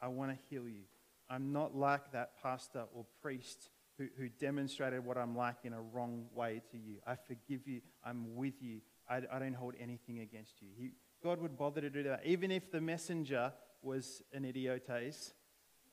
I 0.00 0.08
want 0.08 0.30
to 0.30 0.38
heal 0.48 0.68
you. 0.68 0.84
I'm 1.30 1.52
not 1.52 1.76
like 1.76 2.12
that 2.12 2.42
pastor 2.42 2.84
or 2.94 3.04
priest 3.20 3.68
who, 3.98 4.06
who 4.16 4.28
demonstrated 4.28 5.04
what 5.04 5.18
I'm 5.18 5.36
like 5.36 5.56
in 5.64 5.72
a 5.72 5.80
wrong 5.80 6.26
way 6.34 6.62
to 6.70 6.78
you. 6.78 6.96
I 7.06 7.16
forgive 7.16 7.66
you, 7.66 7.80
I'm 8.04 8.36
with 8.36 8.54
you, 8.60 8.80
I, 9.10 9.22
I 9.30 9.38
don't 9.38 9.54
hold 9.54 9.74
anything 9.80 10.20
against 10.20 10.62
you. 10.62 10.68
He, 10.76 10.90
God 11.22 11.40
would 11.40 11.58
bother 11.58 11.80
to 11.80 11.90
do 11.90 12.04
that. 12.04 12.22
Even 12.24 12.50
if 12.50 12.70
the 12.70 12.80
messenger 12.80 13.52
was 13.82 14.22
an 14.32 14.44
idiotes, 14.44 15.34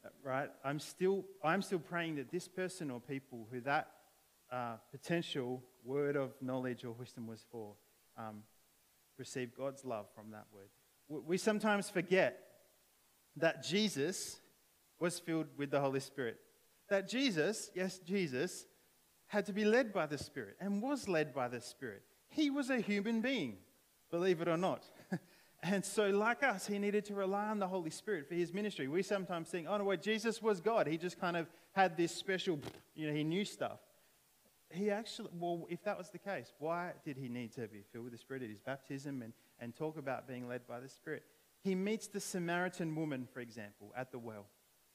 uh, 0.06 0.10
right? 0.24 0.50
I'm 0.64 0.80
still, 0.80 1.26
I'm 1.44 1.62
still 1.62 1.80
praying 1.80 2.16
that 2.18 2.32
this 2.32 2.48
person 2.48 2.92
or 2.92 3.00
people 3.00 3.48
who 3.52 3.62
that 3.62 3.90
uh, 4.52 4.76
potential 4.92 5.64
word 5.84 6.16
of 6.16 6.34
knowledge 6.42 6.86
or 6.86 6.92
wisdom 6.92 7.28
was 7.28 7.44
for 7.52 7.74
um, 8.18 8.44
receive 9.18 9.56
God's 9.58 9.84
love 9.84 10.06
from 10.16 10.32
that 10.32 10.46
word. 10.54 10.70
We 11.08 11.38
sometimes 11.38 11.90
forget 11.90 12.40
that 13.38 13.64
Jesus 13.64 14.40
was 15.00 15.20
filled 15.20 15.48
with 15.58 15.72
the 15.72 15.80
Holy 15.80 16.00
Spirit. 16.00 16.38
That 16.90 17.08
Jesus, 17.08 17.72
yes, 17.74 18.00
Jesus, 18.00 18.66
had 19.28 19.46
to 19.48 19.54
be 19.54 19.66
led 19.66 19.92
by 19.92 20.06
the 20.06 20.18
Spirit 20.18 20.56
and 20.60 20.82
was 20.82 21.08
led 21.08 21.34
by 21.34 21.48
the 21.48 21.62
Spirit. 21.62 22.04
He 22.28 22.50
was 22.50 22.70
a 22.70 22.80
human 22.80 23.22
being, 23.22 23.58
believe 24.12 24.42
it 24.42 24.48
or 24.48 24.58
not. 24.58 24.84
and 25.64 25.84
so, 25.84 26.10
like 26.10 26.44
us, 26.44 26.68
he 26.68 26.78
needed 26.78 27.06
to 27.06 27.16
rely 27.16 27.48
on 27.48 27.60
the 27.60 27.68
Holy 27.68 27.90
Spirit 27.90 28.28
for 28.28 28.36
his 28.36 28.54
ministry. 28.54 28.88
We 28.88 29.02
sometimes 29.04 29.50
think, 29.50 29.68
oh 29.70 29.78
no, 29.78 29.84
wait, 29.84 30.02
Jesus 30.02 30.42
was 30.42 30.62
God. 30.62 30.88
He 30.88 30.98
just 30.98 31.20
kind 31.20 31.38
of 31.38 31.48
had 31.74 31.98
this 31.98 32.14
special, 32.14 32.60
you 32.96 33.08
know, 33.08 33.14
he 33.14 33.24
knew 33.24 33.46
stuff. 33.46 33.80
He 34.70 34.92
actually, 34.92 35.30
well, 35.34 35.66
if 35.70 35.84
that 35.84 35.98
was 35.98 36.10
the 36.10 36.18
case, 36.18 36.52
why 36.60 36.92
did 37.04 37.18
he 37.18 37.30
need 37.30 37.54
to 37.54 37.68
be 37.68 37.84
filled 37.92 38.06
with 38.06 38.14
the 38.14 38.20
Spirit 38.20 38.44
at 38.44 38.50
his 38.50 38.60
baptism 38.60 39.22
and, 39.22 39.34
and 39.60 39.76
talk 39.76 39.98
about 39.98 40.28
being 40.28 40.48
led 40.48 40.68
by 40.68 40.80
the 40.80 40.90
Spirit? 40.90 41.24
He 41.62 41.76
meets 41.76 42.08
the 42.08 42.20
Samaritan 42.20 42.96
woman, 42.96 43.28
for 43.32 43.40
example, 43.40 43.92
at 43.96 44.12
the 44.12 44.20
well 44.20 44.46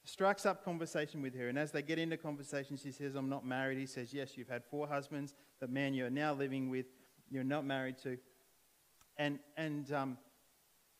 strikes 0.04 0.46
up 0.46 0.64
conversation 0.64 1.22
with 1.22 1.34
her. 1.36 1.48
And 1.48 1.58
as 1.58 1.72
they 1.72 1.82
get 1.82 1.98
into 1.98 2.16
conversation, 2.16 2.76
she 2.76 2.92
says, 2.92 3.14
I'm 3.14 3.28
not 3.28 3.46
married. 3.46 3.78
He 3.78 3.86
says, 3.86 4.12
Yes, 4.12 4.36
you've 4.36 4.48
had 4.48 4.64
four 4.64 4.86
husbands. 4.86 5.34
The 5.60 5.68
man 5.68 5.94
you're 5.94 6.10
now 6.10 6.32
living 6.32 6.70
with, 6.70 6.86
you're 7.30 7.44
not 7.44 7.64
married 7.64 7.98
to. 8.02 8.18
And, 9.16 9.38
and, 9.56 9.92
um, 9.92 10.18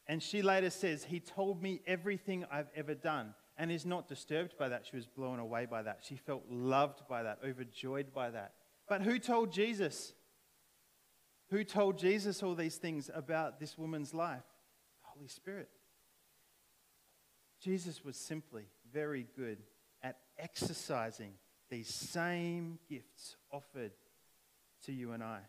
and 0.06 0.22
she 0.22 0.42
later 0.42 0.70
says, 0.70 1.04
He 1.04 1.20
told 1.20 1.62
me 1.62 1.80
everything 1.86 2.44
I've 2.50 2.70
ever 2.74 2.94
done 2.94 3.34
and 3.56 3.70
is 3.70 3.84
not 3.84 4.08
disturbed 4.08 4.56
by 4.58 4.68
that. 4.68 4.86
She 4.86 4.96
was 4.96 5.06
blown 5.06 5.38
away 5.38 5.66
by 5.66 5.82
that. 5.82 6.00
She 6.02 6.16
felt 6.16 6.44
loved 6.50 7.02
by 7.08 7.22
that, 7.22 7.38
overjoyed 7.44 8.12
by 8.12 8.30
that. 8.30 8.54
But 8.88 9.02
who 9.02 9.18
told 9.18 9.52
Jesus? 9.52 10.14
Who 11.50 11.64
told 11.64 11.98
Jesus 11.98 12.42
all 12.42 12.54
these 12.54 12.76
things 12.76 13.10
about 13.12 13.60
this 13.60 13.76
woman's 13.76 14.14
life? 14.14 14.42
The 15.02 15.08
Holy 15.14 15.28
Spirit. 15.28 15.68
Jesus 17.60 18.04
was 18.04 18.16
simply 18.16 18.64
very 18.92 19.26
good 19.37 19.59
at 20.03 20.18
exercising 20.38 21.33
these 21.70 21.88
same 21.88 22.79
gifts 22.88 23.37
offered 23.53 23.92
to 24.85 24.92
you 24.92 25.12
and 25.12 25.22
I. 25.22 25.40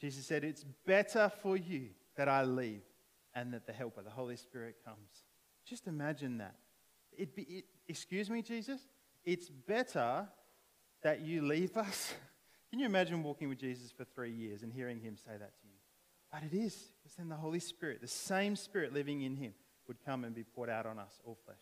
Jesus 0.00 0.26
said, 0.26 0.44
It's 0.44 0.64
better 0.86 1.30
for 1.42 1.56
you 1.56 1.88
that 2.16 2.28
I 2.28 2.44
leave 2.44 2.82
and 3.34 3.52
that 3.52 3.66
the 3.66 3.72
Helper, 3.72 4.02
the 4.02 4.10
Holy 4.10 4.36
Spirit, 4.36 4.76
comes. 4.84 5.24
Just 5.64 5.86
imagine 5.86 6.38
that. 6.38 6.54
It 7.16 7.34
be, 7.34 7.42
it, 7.42 7.64
excuse 7.88 8.30
me, 8.30 8.42
Jesus? 8.42 8.80
It's 9.24 9.48
better 9.48 10.26
that 11.02 11.20
you 11.20 11.42
leave 11.42 11.76
us. 11.76 12.14
Can 12.70 12.80
you 12.80 12.86
imagine 12.86 13.22
walking 13.22 13.48
with 13.48 13.58
Jesus 13.58 13.90
for 13.90 14.04
three 14.04 14.32
years 14.32 14.62
and 14.62 14.72
hearing 14.72 15.00
him 15.00 15.16
say 15.16 15.32
that 15.32 15.60
to 15.60 15.66
you? 15.66 15.76
But 16.32 16.42
it 16.42 16.56
is, 16.56 16.74
because 16.98 17.16
then 17.16 17.28
the 17.28 17.36
Holy 17.36 17.60
Spirit, 17.60 18.00
the 18.00 18.08
same 18.08 18.56
Spirit 18.56 18.92
living 18.92 19.22
in 19.22 19.36
him, 19.36 19.54
would 19.88 20.04
come 20.04 20.24
and 20.24 20.34
be 20.34 20.44
poured 20.44 20.70
out 20.70 20.86
on 20.86 20.98
us, 20.98 21.20
all 21.24 21.38
flesh. 21.44 21.56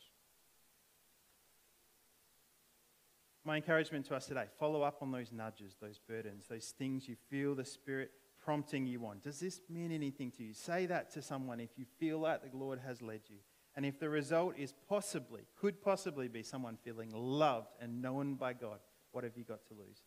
My 3.44 3.56
encouragement 3.56 4.06
to 4.06 4.16
us 4.16 4.26
today 4.26 4.46
follow 4.58 4.82
up 4.82 5.02
on 5.02 5.12
those 5.12 5.30
nudges, 5.30 5.76
those 5.80 5.98
burdens, 5.98 6.46
those 6.48 6.72
things 6.78 7.08
you 7.08 7.16
feel 7.28 7.54
the 7.54 7.64
Spirit 7.64 8.10
prompting 8.42 8.86
you 8.86 9.04
on. 9.06 9.20
Does 9.22 9.40
this 9.40 9.60
mean 9.68 9.92
anything 9.92 10.30
to 10.32 10.44
you? 10.44 10.54
Say 10.54 10.86
that 10.86 11.10
to 11.12 11.22
someone 11.22 11.60
if 11.60 11.70
you 11.76 11.84
feel 11.98 12.18
like 12.18 12.50
the 12.50 12.56
Lord 12.56 12.80
has 12.86 13.02
led 13.02 13.20
you. 13.28 13.38
And 13.76 13.84
if 13.84 13.98
the 13.98 14.08
result 14.08 14.54
is 14.56 14.72
possibly, 14.88 15.42
could 15.60 15.82
possibly 15.82 16.28
be 16.28 16.42
someone 16.42 16.78
feeling 16.82 17.10
loved 17.12 17.74
and 17.80 18.00
known 18.00 18.34
by 18.34 18.52
God, 18.52 18.78
what 19.12 19.24
have 19.24 19.36
you 19.36 19.44
got 19.44 19.66
to 19.68 19.74
lose? 19.74 20.02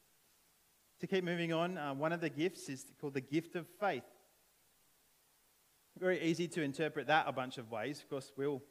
To 1.01 1.07
keep 1.07 1.23
moving 1.23 1.53
on, 1.53 1.77
uh, 1.77 1.93
one 1.93 2.13
of 2.13 2.21
the 2.21 2.29
gifts 2.29 2.69
is 2.69 2.85
called 2.99 3.13
the 3.13 3.21
gift 3.21 3.55
of 3.55 3.67
faith. 3.79 4.03
Very 5.99 6.21
easy 6.21 6.47
to 6.49 6.61
interpret 6.61 7.07
that 7.07 7.25
a 7.27 7.31
bunch 7.31 7.57
of 7.57 7.71
ways. 7.71 7.99
Of 7.99 8.09
course, 8.09 8.31
we'll 8.37 8.61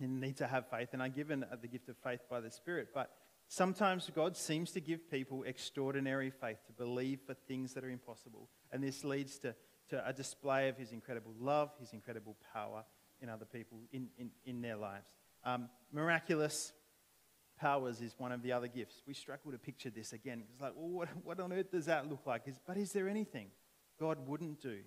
need 0.00 0.36
to 0.38 0.46
have 0.46 0.68
faith 0.68 0.88
and 0.92 1.00
are 1.00 1.08
given 1.08 1.44
the 1.60 1.68
gift 1.68 1.88
of 1.88 1.96
faith 1.98 2.20
by 2.28 2.40
the 2.40 2.50
Spirit. 2.50 2.88
But 2.92 3.10
sometimes 3.48 4.10
God 4.14 4.36
seems 4.36 4.72
to 4.72 4.80
give 4.80 5.10
people 5.10 5.44
extraordinary 5.44 6.30
faith 6.30 6.58
to 6.66 6.72
believe 6.72 7.20
for 7.26 7.34
things 7.34 7.74
that 7.74 7.84
are 7.84 7.90
impossible. 7.90 8.48
And 8.72 8.82
this 8.82 9.04
leads 9.04 9.38
to, 9.40 9.54
to 9.90 10.06
a 10.06 10.12
display 10.12 10.68
of 10.68 10.76
His 10.76 10.90
incredible 10.90 11.32
love, 11.38 11.70
His 11.78 11.92
incredible 11.92 12.36
power 12.52 12.84
in 13.20 13.28
other 13.28 13.44
people, 13.44 13.78
in, 13.92 14.08
in, 14.18 14.30
in 14.44 14.60
their 14.60 14.76
lives. 14.76 15.06
Um, 15.44 15.68
miraculous 15.92 16.72
powers 17.56 18.00
is 18.00 18.14
one 18.18 18.32
of 18.32 18.42
the 18.42 18.50
other 18.50 18.66
gifts. 18.66 19.02
We 19.06 19.14
struggle 19.14 19.52
to 19.52 19.58
picture 19.58 19.90
this 19.90 20.12
again. 20.12 20.42
It's 20.50 20.60
like, 20.60 20.72
well, 20.76 20.88
what, 20.88 21.08
what 21.22 21.38
on 21.38 21.52
earth 21.52 21.70
does 21.70 21.86
that 21.86 22.10
look 22.10 22.26
like? 22.26 22.42
Is, 22.46 22.58
but 22.66 22.76
is 22.76 22.92
there 22.92 23.08
anything 23.08 23.48
God 24.00 24.18
wouldn't 24.26 24.60
do 24.60 24.80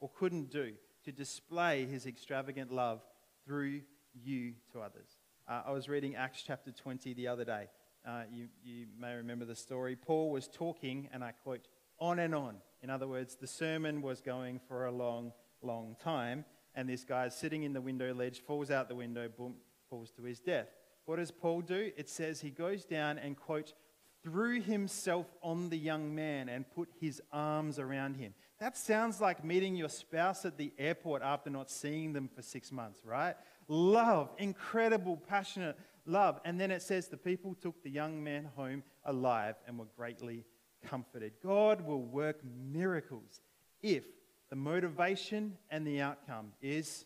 or 0.00 0.10
couldn't 0.18 0.50
do 0.50 0.72
to 1.04 1.12
display 1.12 1.84
his 1.86 2.06
extravagant 2.06 2.72
love 2.72 3.00
through 3.46 3.82
you 4.14 4.54
to 4.72 4.80
others. 4.80 5.18
Uh, 5.48 5.62
I 5.66 5.72
was 5.72 5.88
reading 5.88 6.16
Acts 6.16 6.42
chapter 6.46 6.72
20 6.72 7.12
the 7.14 7.28
other 7.28 7.44
day. 7.44 7.68
Uh, 8.06 8.22
you, 8.32 8.48
you 8.62 8.86
may 8.98 9.14
remember 9.14 9.44
the 9.44 9.54
story. 9.54 9.96
Paul 9.96 10.30
was 10.30 10.48
talking, 10.48 11.08
and 11.12 11.22
I 11.22 11.32
quote, 11.32 11.68
on 11.98 12.18
and 12.18 12.34
on. 12.34 12.56
In 12.82 12.90
other 12.90 13.06
words, 13.06 13.36
the 13.36 13.46
sermon 13.46 14.02
was 14.02 14.20
going 14.20 14.60
for 14.66 14.86
a 14.86 14.92
long, 14.92 15.32
long 15.62 15.96
time, 16.02 16.44
and 16.74 16.88
this 16.88 17.04
guy 17.04 17.26
is 17.26 17.34
sitting 17.34 17.62
in 17.62 17.72
the 17.72 17.80
window 17.80 18.12
ledge, 18.14 18.40
falls 18.40 18.70
out 18.70 18.88
the 18.88 18.94
window, 18.94 19.28
boom, 19.28 19.56
falls 19.90 20.10
to 20.12 20.22
his 20.22 20.40
death. 20.40 20.68
What 21.04 21.16
does 21.16 21.30
Paul 21.30 21.60
do? 21.60 21.92
It 21.96 22.08
says 22.08 22.40
he 22.40 22.50
goes 22.50 22.84
down 22.84 23.18
and, 23.18 23.36
quote, 23.36 23.74
threw 24.22 24.60
himself 24.60 25.26
on 25.42 25.68
the 25.68 25.76
young 25.76 26.14
man 26.14 26.48
and 26.48 26.64
put 26.74 26.88
his 26.98 27.20
arms 27.30 27.78
around 27.78 28.16
him. 28.16 28.32
That 28.64 28.78
sounds 28.78 29.20
like 29.20 29.44
meeting 29.44 29.76
your 29.76 29.90
spouse 29.90 30.46
at 30.46 30.56
the 30.56 30.72
airport 30.78 31.20
after 31.20 31.50
not 31.50 31.70
seeing 31.70 32.14
them 32.14 32.30
for 32.34 32.40
six 32.40 32.72
months, 32.72 33.02
right? 33.04 33.36
Love, 33.68 34.30
incredible, 34.38 35.18
passionate 35.18 35.78
love. 36.06 36.40
And 36.46 36.58
then 36.58 36.70
it 36.70 36.80
says 36.80 37.08
the 37.08 37.18
people 37.18 37.54
took 37.60 37.82
the 37.82 37.90
young 37.90 38.24
man 38.24 38.48
home 38.56 38.82
alive 39.04 39.56
and 39.66 39.78
were 39.78 39.88
greatly 39.98 40.46
comforted. 40.82 41.34
God 41.42 41.82
will 41.82 42.00
work 42.00 42.40
miracles 42.72 43.42
if 43.82 44.04
the 44.48 44.56
motivation 44.56 45.58
and 45.68 45.86
the 45.86 46.00
outcome 46.00 46.52
is 46.62 47.04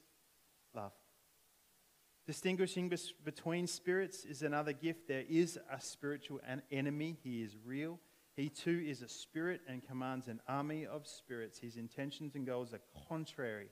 love. 0.77 0.93
Distinguishing 2.25 2.89
between 3.25 3.67
spirits 3.67 4.25
is 4.25 4.43
another 4.43 4.73
gift. 4.73 5.09
There 5.09 5.25
is 5.29 5.59
a 5.69 5.81
spiritual 5.81 6.41
enemy, 6.71 7.17
he 7.25 7.43
is 7.43 7.57
real. 7.65 7.99
He 8.39 8.51
too 8.51 8.85
is 8.87 9.03
a 9.03 9.09
spirit 9.09 9.63
and 9.67 9.85
commands 9.85 10.29
an 10.29 10.41
army 10.47 10.87
of 10.87 11.09
spirits. 11.09 11.59
His 11.59 11.77
intentions 11.77 12.37
and 12.37 12.47
goals 12.47 12.73
are 12.73 12.81
contrary 13.09 13.67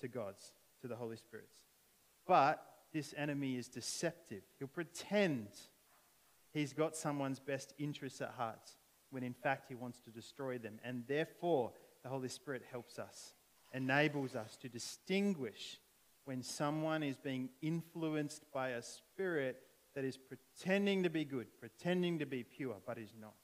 to 0.00 0.08
God's, 0.08 0.54
to 0.80 0.88
the 0.88 0.96
Holy 0.96 1.18
Spirit's. 1.18 1.52
But 2.26 2.64
this 2.94 3.12
enemy 3.18 3.56
is 3.56 3.68
deceptive. 3.68 4.40
He'll 4.58 4.68
pretend 4.68 5.48
he's 6.54 6.72
got 6.72 6.96
someone's 6.96 7.40
best 7.40 7.74
interests 7.78 8.22
at 8.22 8.30
heart 8.38 8.70
when 9.10 9.22
in 9.22 9.34
fact 9.34 9.66
he 9.68 9.74
wants 9.74 10.00
to 10.00 10.10
destroy 10.10 10.56
them. 10.56 10.80
And 10.82 11.04
therefore, 11.06 11.72
the 12.02 12.08
Holy 12.08 12.30
Spirit 12.30 12.62
helps 12.70 12.98
us, 12.98 13.34
enables 13.74 14.34
us 14.34 14.56
to 14.62 14.70
distinguish 14.70 15.78
when 16.24 16.42
someone 16.42 17.02
is 17.02 17.18
being 17.18 17.50
influenced 17.60 18.50
by 18.50 18.70
a 18.70 18.82
spirit 18.82 19.62
that 19.94 20.04
is 20.04 20.16
pretending 20.16 21.02
to 21.02 21.10
be 21.10 21.24
good, 21.24 21.46
pretending 21.58 22.18
to 22.18 22.26
be 22.26 22.44
pure, 22.44 22.76
but 22.86 22.98
is 22.98 23.12
not. 23.20 23.34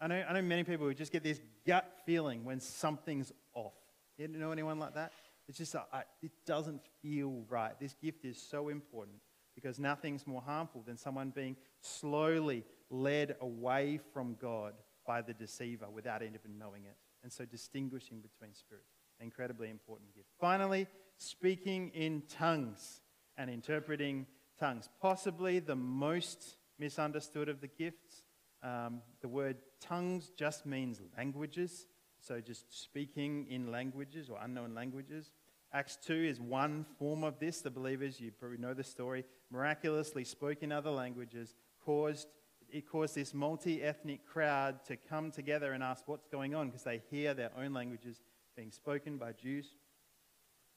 I 0.00 0.06
know, 0.06 0.24
I 0.28 0.32
know 0.32 0.42
many 0.42 0.64
people 0.64 0.86
who 0.86 0.94
just 0.94 1.12
get 1.12 1.22
this 1.22 1.40
gut 1.66 1.90
feeling 2.04 2.44
when 2.44 2.60
something's 2.60 3.32
off. 3.54 3.74
You 4.18 4.28
know 4.28 4.52
anyone 4.52 4.78
like 4.78 4.94
that? 4.94 5.12
It's 5.48 5.58
just, 5.58 5.74
uh, 5.74 5.82
it 6.22 6.32
doesn't 6.46 6.80
feel 7.02 7.44
right. 7.48 7.78
This 7.78 7.94
gift 7.94 8.24
is 8.24 8.40
so 8.40 8.68
important 8.68 9.18
because 9.54 9.78
nothing's 9.78 10.26
more 10.26 10.42
harmful 10.42 10.82
than 10.86 10.96
someone 10.96 11.30
being 11.30 11.56
slowly 11.80 12.64
led 12.90 13.36
away 13.40 14.00
from 14.12 14.36
God 14.40 14.74
by 15.06 15.22
the 15.22 15.34
deceiver 15.34 15.86
without 15.90 16.22
even 16.22 16.58
knowing 16.58 16.84
it. 16.84 16.96
And 17.22 17.32
so 17.32 17.44
distinguishing 17.44 18.20
between 18.20 18.54
spirits, 18.54 18.88
incredibly 19.20 19.70
important 19.70 20.14
gift. 20.14 20.28
Finally, 20.40 20.86
speaking 21.18 21.90
in 21.90 22.22
tongues 22.28 23.00
and 23.36 23.50
interpreting 23.50 24.26
tongues. 24.58 24.88
Possibly 25.00 25.58
the 25.58 25.76
most 25.76 26.56
misunderstood 26.78 27.48
of 27.48 27.60
the 27.60 27.68
gifts. 27.68 28.22
Um, 28.62 29.02
the 29.20 29.28
word 29.28 29.56
tongues 29.80 30.30
just 30.36 30.64
means 30.64 31.00
languages, 31.16 31.86
so 32.18 32.40
just 32.40 32.82
speaking 32.82 33.46
in 33.50 33.70
languages 33.70 34.30
or 34.30 34.38
unknown 34.42 34.74
languages. 34.74 35.32
Acts 35.72 35.98
2 36.06 36.14
is 36.14 36.40
one 36.40 36.86
form 36.98 37.24
of 37.24 37.38
this. 37.38 37.60
The 37.60 37.70
believers, 37.70 38.20
you 38.20 38.30
probably 38.30 38.58
know 38.58 38.74
the 38.74 38.84
story, 38.84 39.24
miraculously 39.50 40.24
spoke 40.24 40.62
in 40.62 40.72
other 40.72 40.90
languages, 40.90 41.54
caused 41.84 42.28
it 42.70 42.90
caused 42.90 43.14
this 43.14 43.32
multi-ethnic 43.32 44.26
crowd 44.26 44.84
to 44.86 44.96
come 44.96 45.30
together 45.30 45.72
and 45.74 45.82
ask 45.82 46.08
what's 46.08 46.26
going 46.26 46.56
on 46.56 46.66
because 46.66 46.82
they 46.82 47.00
hear 47.08 47.32
their 47.32 47.52
own 47.56 47.72
languages 47.72 48.20
being 48.56 48.72
spoken 48.72 49.16
by 49.16 49.30
Jews. 49.32 49.76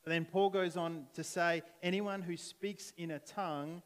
But 0.08 0.14
then 0.14 0.24
Paul 0.24 0.50
goes 0.50 0.78
on 0.78 1.08
to 1.16 1.22
say 1.22 1.64
anyone 1.84 2.22
who 2.22 2.38
speaks 2.38 2.94
in 2.96 3.12
a 3.12 3.20
tongue 3.20 3.82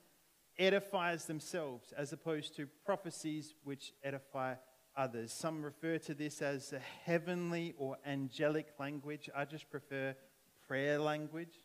edifies 0.60 1.26
themselves 1.26 1.96
as 1.98 2.14
opposed 2.14 2.56
to 2.58 2.68
prophecies 2.86 3.56
which 3.64 3.94
edify 4.04 4.54
others. 4.96 5.34
Some 5.34 5.64
refer 5.64 5.98
to 5.98 6.14
this 6.14 6.44
as 6.44 6.74
a 6.74 6.80
heavenly 7.06 7.74
or 7.76 7.98
angelic 8.06 8.68
language. 8.80 9.32
I 9.36 9.46
just 9.46 9.68
prefer 9.72 10.16
prayer 10.68 11.00
language. 11.00 11.56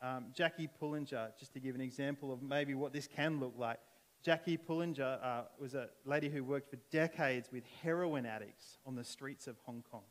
Um, 0.00 0.26
Jackie 0.32 0.68
Pullinger, 0.80 1.36
just 1.36 1.52
to 1.54 1.58
give 1.58 1.74
an 1.74 1.80
example 1.80 2.32
of 2.32 2.40
maybe 2.40 2.76
what 2.76 2.92
this 2.92 3.08
can 3.08 3.40
look 3.40 3.54
like. 3.58 3.80
Jackie 4.22 4.58
Pullinger 4.58 5.18
uh, 5.20 5.42
was 5.58 5.74
a 5.74 5.88
lady 6.04 6.28
who 6.28 6.44
worked 6.44 6.70
for 6.70 6.78
decades 6.92 7.50
with 7.50 7.64
heroin 7.82 8.26
addicts 8.26 8.78
on 8.86 8.94
the 8.94 9.02
streets 9.02 9.48
of 9.48 9.56
Hong 9.66 9.82
Kong. 9.90 10.04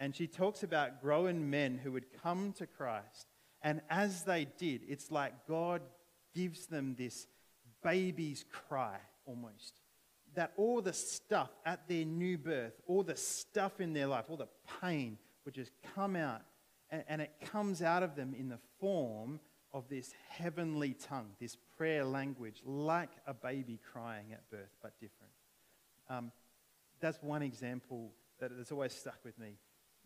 And 0.00 0.16
she 0.16 0.26
talks 0.26 0.62
about 0.62 1.02
grown 1.02 1.50
men 1.50 1.78
who 1.78 1.92
would 1.92 2.06
come 2.22 2.54
to 2.54 2.66
Christ. 2.66 3.26
And 3.62 3.82
as 3.90 4.22
they 4.24 4.46
did, 4.56 4.80
it's 4.88 5.10
like 5.10 5.46
God 5.46 5.82
gives 6.34 6.66
them 6.66 6.96
this 6.98 7.26
baby's 7.84 8.44
cry 8.50 8.96
almost. 9.26 9.80
That 10.34 10.52
all 10.56 10.80
the 10.80 10.94
stuff 10.94 11.50
at 11.66 11.86
their 11.86 12.06
new 12.06 12.38
birth, 12.38 12.72
all 12.86 13.02
the 13.02 13.16
stuff 13.16 13.80
in 13.80 13.92
their 13.92 14.06
life, 14.06 14.24
all 14.28 14.38
the 14.38 14.48
pain 14.80 15.18
would 15.44 15.54
just 15.54 15.72
come 15.94 16.16
out. 16.16 16.42
And, 16.90 17.04
and 17.06 17.20
it 17.20 17.32
comes 17.52 17.82
out 17.82 18.02
of 18.02 18.16
them 18.16 18.34
in 18.38 18.48
the 18.48 18.58
form 18.80 19.38
of 19.72 19.88
this 19.90 20.12
heavenly 20.30 20.94
tongue, 20.94 21.28
this 21.40 21.56
prayer 21.76 22.04
language, 22.04 22.62
like 22.64 23.10
a 23.26 23.34
baby 23.34 23.78
crying 23.92 24.32
at 24.32 24.48
birth, 24.50 24.74
but 24.82 24.98
different. 24.98 25.32
Um, 26.08 26.32
that's 27.00 27.22
one 27.22 27.42
example 27.42 28.12
that 28.40 28.50
has 28.50 28.72
always 28.72 28.94
stuck 28.94 29.18
with 29.24 29.38
me. 29.38 29.56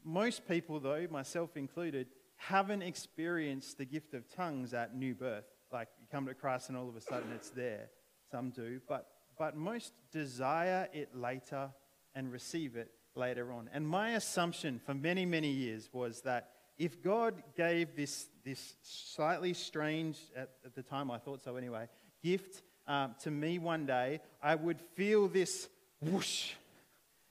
Most 0.05 0.47
people, 0.47 0.79
though, 0.81 1.07
myself 1.11 1.57
included, 1.57 2.09
haven't 2.37 2.83
experienced 2.83 3.79
the 3.79 3.85
gift 3.85 4.13
of 4.15 4.29
tongues 4.29 4.75
at 4.75 4.95
new 4.95 5.15
birth. 5.15 5.45
Like 5.73 5.89
you 6.01 6.07
come 6.11 6.27
to 6.27 6.35
Christ 6.35 6.69
and 6.69 6.77
all 6.77 6.89
of 6.89 6.97
a 6.97 7.01
sudden 7.01 7.33
it's 7.35 7.51
there. 7.51 7.89
Some 8.31 8.51
do, 8.51 8.81
but, 8.89 9.09
but 9.39 9.57
most 9.57 9.93
desire 10.13 10.89
it 10.93 11.17
later 11.17 11.71
and 12.15 12.31
receive 12.31 12.77
it 12.77 12.91
later 13.15 13.53
on. 13.53 13.71
And 13.73 13.87
my 13.87 14.11
assumption 14.11 14.81
for 14.85 14.95
many, 14.95 15.25
many 15.25 15.51
years 15.51 15.89
was 15.93 16.21
that 16.23 16.51
if 16.77 17.03
God 17.03 17.43
gave 17.57 17.97
this, 17.97 18.27
this 18.45 18.75
slightly 18.83 19.55
strange, 19.55 20.19
at, 20.37 20.51
at 20.65 20.75
the 20.75 20.83
time 20.83 21.11
I 21.11 21.19
thought 21.19 21.43
so 21.43 21.57
anyway, 21.57 21.89
gift 22.23 22.63
um, 22.87 23.15
to 23.23 23.31
me 23.31 23.59
one 23.59 23.87
day, 23.87 24.21
I 24.43 24.55
would 24.55 24.81
feel 24.95 25.29
this 25.29 25.69
whoosh, 26.01 26.53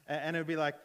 and 0.07 0.35
it 0.35 0.39
would 0.39 0.47
be 0.47 0.55
like, 0.55 0.75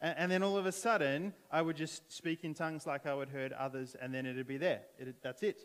and, 0.00 0.14
and, 0.18 0.32
then 0.32 0.42
all 0.42 0.56
of 0.56 0.66
a 0.66 0.72
sudden, 0.72 1.32
I 1.50 1.62
would 1.62 1.76
just 1.76 2.12
speak 2.12 2.44
in 2.44 2.54
tongues 2.54 2.86
like 2.86 3.06
I 3.06 3.14
would 3.14 3.28
heard 3.28 3.52
others, 3.52 3.96
and 4.00 4.14
then 4.14 4.26
it'd 4.26 4.46
be 4.46 4.56
there. 4.56 4.82
It, 4.98 5.22
that's 5.22 5.42
it. 5.42 5.62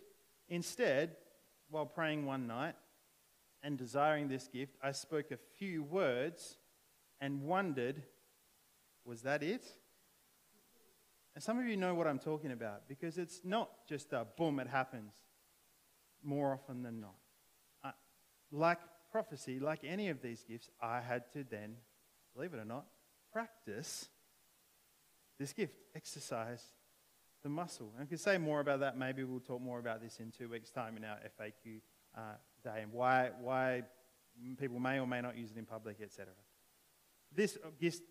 Instead, 0.48 1.16
while 1.70 1.86
praying 1.86 2.26
one 2.26 2.48
night 2.48 2.76
and 3.64 3.78
desiring 3.78 4.28
this 4.28 4.48
gift, 4.48 4.76
I 4.82 4.92
spoke 4.92 5.32
a 5.32 5.38
few 5.58 5.84
words 5.84 6.58
and 7.20 7.44
wondered, 7.44 8.04
was 9.06 9.22
that 9.24 9.44
it? 9.44 9.66
And 11.36 11.44
some 11.44 11.60
of 11.60 11.66
you 11.66 11.78
know 11.78 11.94
what 11.94 12.08
I'm 12.08 12.20
talking 12.20 12.52
about 12.52 12.88
because 12.88 13.18
it's 13.18 13.42
not 13.44 13.70
just 13.88 14.14
a 14.14 14.26
boom, 14.38 14.60
it 14.60 14.68
happens 14.68 15.14
more 16.24 16.54
often 16.54 16.84
than 16.84 17.00
not. 17.00 17.16
Uh, 17.84 17.92
like 18.52 18.80
prophecy, 19.12 19.60
like 19.60 19.84
any 19.84 20.10
of 20.10 20.22
these 20.22 20.44
gifts, 20.44 20.70
I 20.82 21.02
had 21.02 21.32
to 21.34 21.44
then, 21.50 21.76
believe 22.36 22.54
it 22.54 22.60
or 22.60 22.66
not, 22.66 22.86
practice 23.32 24.10
this 25.40 25.54
gift, 25.54 25.76
exercise 25.96 26.64
the 27.42 27.50
muscle. 27.50 27.92
And 27.96 28.04
I 28.04 28.10
could 28.10 28.20
say 28.20 28.38
more 28.38 28.60
about 28.60 28.82
that. 28.82 28.98
Maybe 28.98 29.24
we'll 29.24 29.40
talk 29.40 29.62
more 29.62 29.80
about 29.80 30.02
this 30.02 30.20
in 30.20 30.32
two 30.32 30.50
weeks' 30.50 30.70
time 30.70 30.98
in 30.98 31.06
our 31.06 31.18
FAQ 31.40 31.82
uh, 32.16 32.22
day 32.64 32.82
and 32.82 32.92
why, 32.92 33.32
why 33.40 33.84
people 34.60 34.80
may 34.80 35.00
or 35.00 35.08
may 35.08 35.22
not 35.22 35.38
use 35.38 35.52
it 35.52 35.58
in 35.58 35.66
public, 35.66 35.98
etc. 36.02 36.34
This 37.34 37.58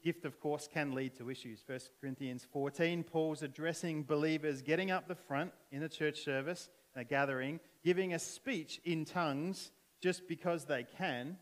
gift, 0.03 0.25
of 0.25 0.41
course, 0.41 0.69
can 0.73 0.95
lead 0.95 1.17
to 1.17 1.29
issues. 1.29 1.63
1 1.67 1.79
Corinthians 2.01 2.47
14, 2.51 3.03
Paul's 3.03 3.43
addressing 3.43 4.05
believers 4.05 4.63
getting 4.63 4.91
up 4.91 5.09
the 5.09 5.15
front 5.15 5.53
in 5.73 5.83
a 5.83 5.89
church 5.89 6.21
service, 6.25 6.71
a 6.95 7.05
gathering, 7.05 7.59
giving 7.85 8.15
a 8.15 8.19
speech 8.19 8.81
in 8.85 9.05
tongues 9.05 9.73
just 10.01 10.29
because 10.29 10.67
they 10.67 10.85
can. 10.97 11.37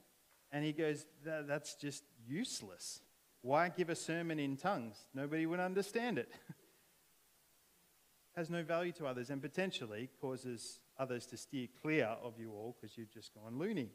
And 0.51 0.65
he 0.65 0.73
goes, 0.73 1.07
That's 1.23 1.75
just 1.75 2.03
useless. 2.27 3.03
Why 3.47 3.69
give 3.69 3.91
a 3.91 3.95
sermon 3.95 4.41
in 4.41 4.57
tongues? 4.57 4.97
Nobody 5.15 5.47
would 5.47 5.61
understand 5.61 6.19
it. 6.19 6.29
Has 8.37 8.51
no 8.51 8.65
value 8.65 8.91
to 8.95 9.07
others 9.07 9.31
and 9.31 9.41
potentially 9.41 10.11
causes 10.21 10.81
others 10.99 11.27
to 11.27 11.37
steer 11.37 11.69
clear 11.81 12.07
of 12.07 12.41
you 12.41 12.51
all 12.51 12.75
because 12.75 12.99
you've 12.99 13.13
just 13.13 13.33
gone 13.33 13.57
loony. 13.57 13.91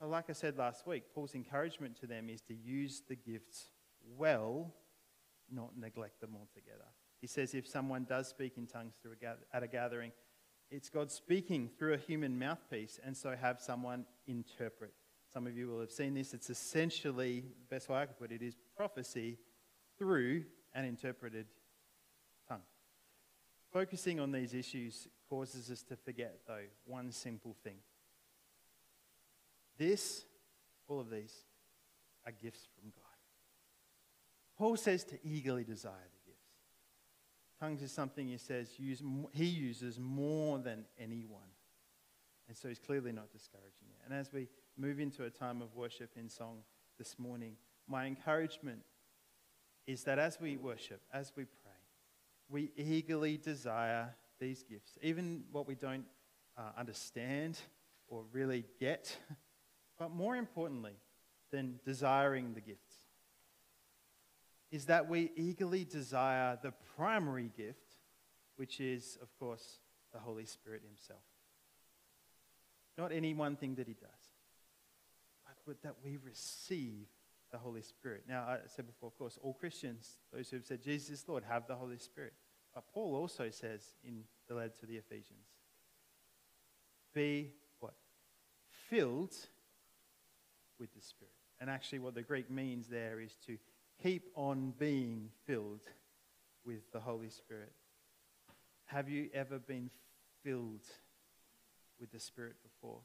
Well, 0.00 0.10
like 0.10 0.30
I 0.30 0.32
said 0.32 0.56
last 0.56 0.86
week, 0.86 1.12
Paul's 1.12 1.34
encouragement 1.34 1.98
to 1.98 2.06
them 2.06 2.28
is 2.30 2.40
to 2.42 2.54
use 2.54 3.02
the 3.08 3.16
gifts 3.16 3.72
well, 4.16 4.72
not 5.52 5.76
neglect 5.76 6.20
them 6.20 6.36
altogether. 6.38 6.86
He 7.20 7.26
says 7.26 7.56
if 7.56 7.66
someone 7.66 8.06
does 8.08 8.28
speak 8.28 8.58
in 8.58 8.68
tongues 8.68 8.94
a 9.04 9.56
at 9.56 9.64
a 9.64 9.66
gathering, 9.66 10.12
it's 10.70 10.88
God 10.88 11.10
speaking 11.10 11.68
through 11.76 11.94
a 11.94 11.98
human 11.98 12.38
mouthpiece, 12.38 13.00
and 13.04 13.16
so 13.16 13.34
have 13.34 13.60
someone 13.60 14.04
interpret. 14.28 14.92
Some 15.32 15.48
of 15.48 15.56
you 15.56 15.66
will 15.66 15.80
have 15.80 15.90
seen 15.90 16.14
this. 16.14 16.32
It's 16.32 16.48
essentially, 16.48 17.40
the 17.40 17.74
best 17.74 17.88
way 17.88 17.98
I 17.98 18.06
could 18.06 18.18
put 18.18 18.32
it, 18.32 18.40
is 18.40 18.56
prophecy 18.78 19.36
through 19.98 20.44
an 20.72 20.84
interpreted 20.84 21.46
tongue. 22.48 22.62
Focusing 23.72 24.20
on 24.20 24.30
these 24.30 24.54
issues 24.54 25.08
causes 25.28 25.68
us 25.70 25.82
to 25.82 25.96
forget, 25.96 26.38
though, 26.46 26.64
one 26.86 27.12
simple 27.12 27.56
thing 27.64 27.76
this, 29.76 30.24
all 30.88 30.98
of 30.98 31.08
these, 31.08 31.32
are 32.26 32.32
gifts 32.32 32.66
from 32.74 32.90
God. 32.90 33.04
Paul 34.56 34.76
says 34.76 35.04
to 35.04 35.18
eagerly 35.24 35.62
desire 35.62 35.92
the 35.92 36.30
gifts. 36.30 36.48
Tongues 37.60 37.82
is 37.82 37.92
something 37.92 38.26
he 38.26 38.38
says 38.38 38.70
use, 38.76 39.02
he 39.32 39.44
uses 39.44 40.00
more 40.00 40.58
than 40.58 40.84
anyone. 40.98 41.50
And 42.48 42.56
so 42.56 42.68
he's 42.68 42.80
clearly 42.80 43.12
not 43.12 43.30
discouraging 43.30 43.88
it. 43.90 44.00
And 44.04 44.12
as 44.12 44.32
we 44.32 44.48
move 44.76 44.98
into 44.98 45.24
a 45.24 45.30
time 45.30 45.62
of 45.62 45.76
worship 45.76 46.10
in 46.16 46.28
song 46.28 46.58
this 46.98 47.16
morning, 47.16 47.54
my 47.88 48.06
encouragement 48.06 48.80
is 49.86 50.04
that 50.04 50.18
as 50.18 50.38
we 50.40 50.56
worship, 50.56 51.00
as 51.12 51.32
we 51.34 51.44
pray, 51.44 51.72
we 52.48 52.70
eagerly 52.76 53.36
desire 53.36 54.14
these 54.38 54.62
gifts, 54.62 54.98
even 55.02 55.44
what 55.50 55.66
we 55.66 55.74
don't 55.74 56.04
uh, 56.56 56.70
understand 56.76 57.58
or 58.08 58.24
really 58.32 58.64
get. 58.78 59.16
But 59.98 60.12
more 60.12 60.36
importantly 60.36 60.92
than 61.50 61.80
desiring 61.84 62.54
the 62.54 62.60
gifts 62.60 62.94
is 64.70 64.84
that 64.84 65.08
we 65.08 65.32
eagerly 65.34 65.84
desire 65.84 66.56
the 66.62 66.72
primary 66.96 67.50
gift, 67.56 67.96
which 68.54 68.80
is, 68.80 69.18
of 69.20 69.36
course, 69.40 69.80
the 70.12 70.20
Holy 70.20 70.44
Spirit 70.44 70.82
Himself. 70.86 71.24
Not 72.96 73.10
any 73.10 73.34
one 73.34 73.56
thing 73.56 73.74
that 73.76 73.88
He 73.88 73.94
does, 73.94 74.08
but 75.66 75.82
that 75.82 75.96
we 76.04 76.16
receive 76.16 77.08
the 77.50 77.58
Holy 77.58 77.82
Spirit. 77.82 78.24
Now, 78.28 78.42
I 78.42 78.58
said 78.66 78.86
before, 78.86 79.08
of 79.08 79.18
course, 79.18 79.38
all 79.42 79.54
Christians, 79.54 80.18
those 80.32 80.50
who 80.50 80.56
have 80.56 80.66
said 80.66 80.82
Jesus 80.82 81.10
is 81.10 81.28
Lord, 81.28 81.44
have 81.48 81.66
the 81.66 81.74
Holy 81.74 81.98
Spirit. 81.98 82.34
But 82.74 82.84
Paul 82.92 83.14
also 83.14 83.50
says 83.50 83.82
in 84.04 84.24
the 84.48 84.54
letter 84.54 84.74
to 84.80 84.86
the 84.86 84.96
Ephesians, 84.96 85.46
be 87.14 87.52
what? 87.80 87.94
Filled 88.88 89.34
with 90.78 90.94
the 90.94 91.00
Spirit. 91.00 91.32
And 91.60 91.68
actually, 91.68 91.98
what 91.98 92.14
the 92.14 92.22
Greek 92.22 92.50
means 92.50 92.86
there 92.86 93.20
is 93.20 93.34
to 93.46 93.58
keep 94.00 94.30
on 94.34 94.74
being 94.78 95.30
filled 95.44 95.82
with 96.64 96.92
the 96.92 97.00
Holy 97.00 97.30
Spirit. 97.30 97.72
Have 98.84 99.08
you 99.08 99.28
ever 99.34 99.58
been 99.58 99.90
filled 100.44 100.84
with 101.98 102.12
the 102.12 102.20
Spirit 102.20 102.56
before? 102.62 103.00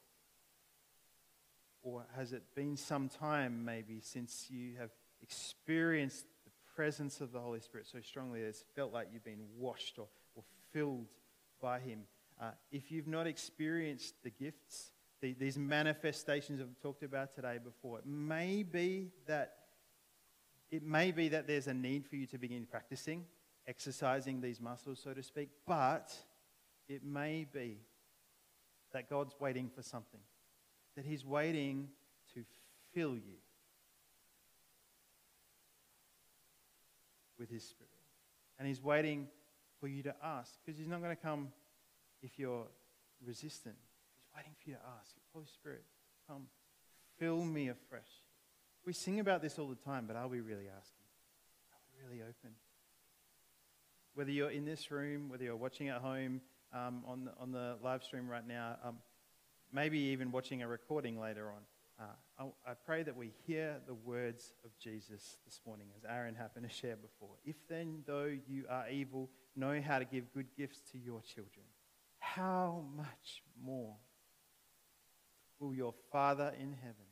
Or 1.84 2.06
has 2.16 2.32
it 2.34 2.44
been 2.56 2.78
some 2.78 3.10
time 3.10 3.66
maybe 3.66 4.00
since 4.02 4.48
you 4.50 4.78
have 4.80 4.92
experienced 5.22 6.26
the 6.46 6.52
presence 6.76 7.22
of 7.22 7.32
the 7.32 7.40
Holy 7.40 7.60
Spirit 7.60 7.88
so 7.88 8.00
strongly 8.02 8.42
that 8.42 8.48
it's 8.48 8.64
felt 8.76 8.94
like 8.94 9.10
you've 9.14 9.24
been 9.24 9.46
washed 9.58 10.00
or, 10.00 10.08
or 10.36 10.44
filled 10.72 11.08
by 11.62 11.80
Him? 11.80 12.04
Uh, 12.42 12.52
if 12.72 12.92
you've 12.92 13.08
not 13.08 13.28
experienced 13.28 14.16
the 14.24 14.30
gifts, 14.30 14.92
the, 15.22 15.34
these 15.34 15.58
manifestations 15.58 16.62
I've 16.62 16.82
talked 16.82 17.04
about 17.04 17.36
today 17.36 17.60
before, 17.64 18.00
it 18.00 18.06
may 18.06 18.64
be 18.64 19.12
that 19.28 19.56
it 20.72 20.84
may 20.84 21.12
be 21.12 21.30
that 21.30 21.46
there's 21.46 21.68
a 21.68 21.74
need 21.74 22.08
for 22.08 22.16
you 22.16 22.26
to 22.28 22.40
begin 22.40 22.66
practicing, 22.66 23.26
exercising 23.68 24.42
these 24.42 24.60
muscles, 24.60 25.00
so 25.04 25.14
to 25.14 25.22
speak, 25.22 25.50
but 25.68 26.12
it 26.90 27.04
may 27.04 27.46
be 27.52 27.78
that 28.92 29.08
God's 29.08 29.36
waiting 29.40 29.70
for 29.70 29.84
something, 29.84 30.20
that 30.96 31.06
He's 31.06 31.26
waiting 31.26 31.90
to 32.34 32.44
fill 32.94 33.16
you 33.16 33.38
with 37.38 37.50
His 37.50 37.64
Spirit. 37.64 37.90
And 38.60 38.68
He's 38.68 38.82
waiting 38.82 39.28
for 39.80 39.88
you 39.88 40.04
to 40.04 40.16
ask, 40.24 40.52
because 40.64 40.78
He's 40.78 40.88
not 40.88 41.02
going 41.02 41.16
to 41.16 41.22
come 41.22 41.50
if 42.22 42.38
you're 42.38 42.68
resistant. 43.26 43.76
He's 43.76 44.38
waiting 44.38 44.54
for 44.64 44.70
you 44.70 44.76
to 44.76 44.82
ask, 45.00 45.16
Holy 45.34 45.46
Spirit, 45.46 45.84
come, 46.28 46.44
fill 47.18 47.44
me 47.44 47.70
afresh. 47.70 48.02
We 48.86 48.94
sing 48.94 49.20
about 49.20 49.42
this 49.42 49.58
all 49.58 49.68
the 49.68 49.76
time, 49.76 50.06
but 50.08 50.16
are 50.16 50.28
we 50.28 50.42
really 50.42 50.68
asking? 50.68 51.06
Are 51.72 51.80
we 51.92 52.06
really 52.08 52.22
open? 52.22 52.56
Whether 54.14 54.32
you're 54.32 54.52
in 54.52 54.66
this 54.66 54.92
room, 54.92 55.30
whether 55.30 55.44
you're 55.44 55.56
watching 55.56 55.90
at 55.90 56.02
home 56.02 56.42
um, 56.74 57.04
on, 57.08 57.26
the, 57.26 57.32
on 57.40 57.52
the 57.52 57.78
live 57.84 58.04
stream 58.04 58.30
right 58.30 58.48
now, 58.48 58.78
um, 58.84 58.98
maybe 59.74 59.98
even 59.98 60.32
watching 60.32 60.62
a 60.62 60.68
recording 60.68 61.20
later 61.20 61.52
on, 61.52 61.62
uh, 62.00 62.44
I, 62.66 62.72
I 62.72 62.74
pray 62.86 63.04
that 63.04 63.16
we 63.16 63.32
hear 63.46 63.78
the 63.88 63.94
words 63.94 64.54
of 64.64 64.72
Jesus 64.80 65.38
this 65.46 65.60
morning, 65.66 65.88
as 65.98 66.04
Aaron 66.10 66.36
happened 66.36 66.68
to 66.68 66.74
share 66.74 66.96
before. 66.96 67.36
If 67.44 67.56
then, 67.68 68.04
though 68.06 68.32
you 68.48 68.66
are 68.70 68.90
evil, 68.90 69.30
know 69.56 69.82
how 69.82 70.00
to 70.00 70.06
give 70.06 70.34
good 70.34 70.48
gifts 70.58 70.80
to 70.92 70.98
your 70.98 71.22
children, 71.22 71.66
how 72.20 72.84
much 72.96 73.44
more 73.64 73.96
will 75.60 75.74
your 75.74 75.94
Father 76.12 76.54
in 76.60 76.74
heaven 76.74 77.06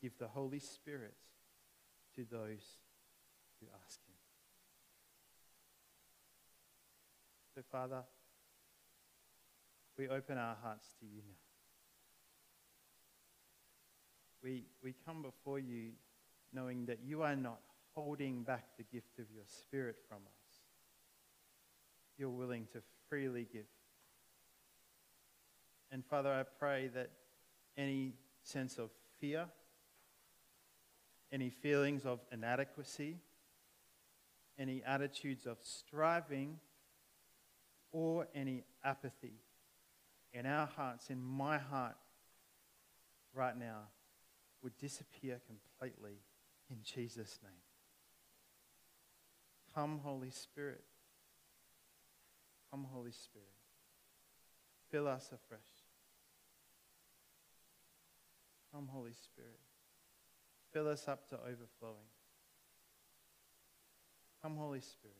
give 0.00 0.12
the 0.18 0.28
Holy 0.28 0.58
Spirit 0.58 1.14
to 2.16 2.26
those 2.30 2.78
who 3.60 3.66
ask 3.84 4.00
Him? 4.06 4.14
So, 7.54 7.62
Father, 7.70 8.02
we 9.98 10.08
open 10.08 10.38
our 10.38 10.56
hearts 10.62 10.88
to 11.00 11.06
you 11.06 11.22
now. 11.28 11.41
We, 14.42 14.64
we 14.82 14.94
come 15.06 15.22
before 15.22 15.58
you 15.58 15.90
knowing 16.52 16.86
that 16.86 16.98
you 17.04 17.22
are 17.22 17.36
not 17.36 17.60
holding 17.94 18.42
back 18.42 18.64
the 18.76 18.84
gift 18.84 19.18
of 19.18 19.26
your 19.34 19.44
Spirit 19.46 19.96
from 20.08 20.18
us. 20.18 20.60
You're 22.18 22.30
willing 22.30 22.66
to 22.72 22.82
freely 23.08 23.46
give. 23.52 23.66
And 25.90 26.04
Father, 26.04 26.30
I 26.32 26.42
pray 26.42 26.88
that 26.94 27.10
any 27.76 28.14
sense 28.42 28.78
of 28.78 28.90
fear, 29.20 29.46
any 31.30 31.50
feelings 31.50 32.04
of 32.04 32.20
inadequacy, 32.32 33.18
any 34.58 34.82
attitudes 34.84 35.46
of 35.46 35.58
striving, 35.62 36.58
or 37.92 38.26
any 38.34 38.64
apathy 38.84 39.34
in 40.32 40.46
our 40.46 40.66
hearts, 40.66 41.10
in 41.10 41.22
my 41.22 41.58
heart 41.58 41.96
right 43.34 43.56
now, 43.56 43.82
would 44.62 44.76
disappear 44.78 45.40
completely 45.46 46.22
in 46.70 46.78
Jesus' 46.82 47.38
name. 47.42 47.52
Come, 49.74 50.00
Holy 50.04 50.30
Spirit. 50.30 50.84
Come, 52.70 52.86
Holy 52.92 53.12
Spirit. 53.12 53.48
Fill 54.90 55.08
us 55.08 55.30
afresh. 55.32 55.60
Come, 58.72 58.88
Holy 58.92 59.12
Spirit. 59.12 59.60
Fill 60.72 60.88
us 60.88 61.08
up 61.08 61.28
to 61.30 61.36
overflowing. 61.36 62.08
Come, 64.42 64.56
Holy 64.56 64.80
Spirit. 64.80 65.16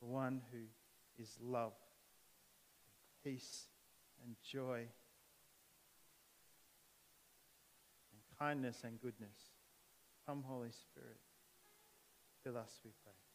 The 0.00 0.06
one 0.06 0.42
who 0.52 0.58
is 1.20 1.36
love, 1.40 1.72
and 3.24 3.32
peace, 3.32 3.66
and 4.24 4.36
joy, 4.42 4.86
and 8.12 8.20
kindness 8.38 8.82
and 8.84 9.00
goodness. 9.00 9.36
Come, 10.26 10.42
Holy 10.46 10.70
Spirit. 10.70 11.18
Fill 12.44 12.56
us, 12.56 12.80
we 12.84 12.90
pray. 13.02 13.27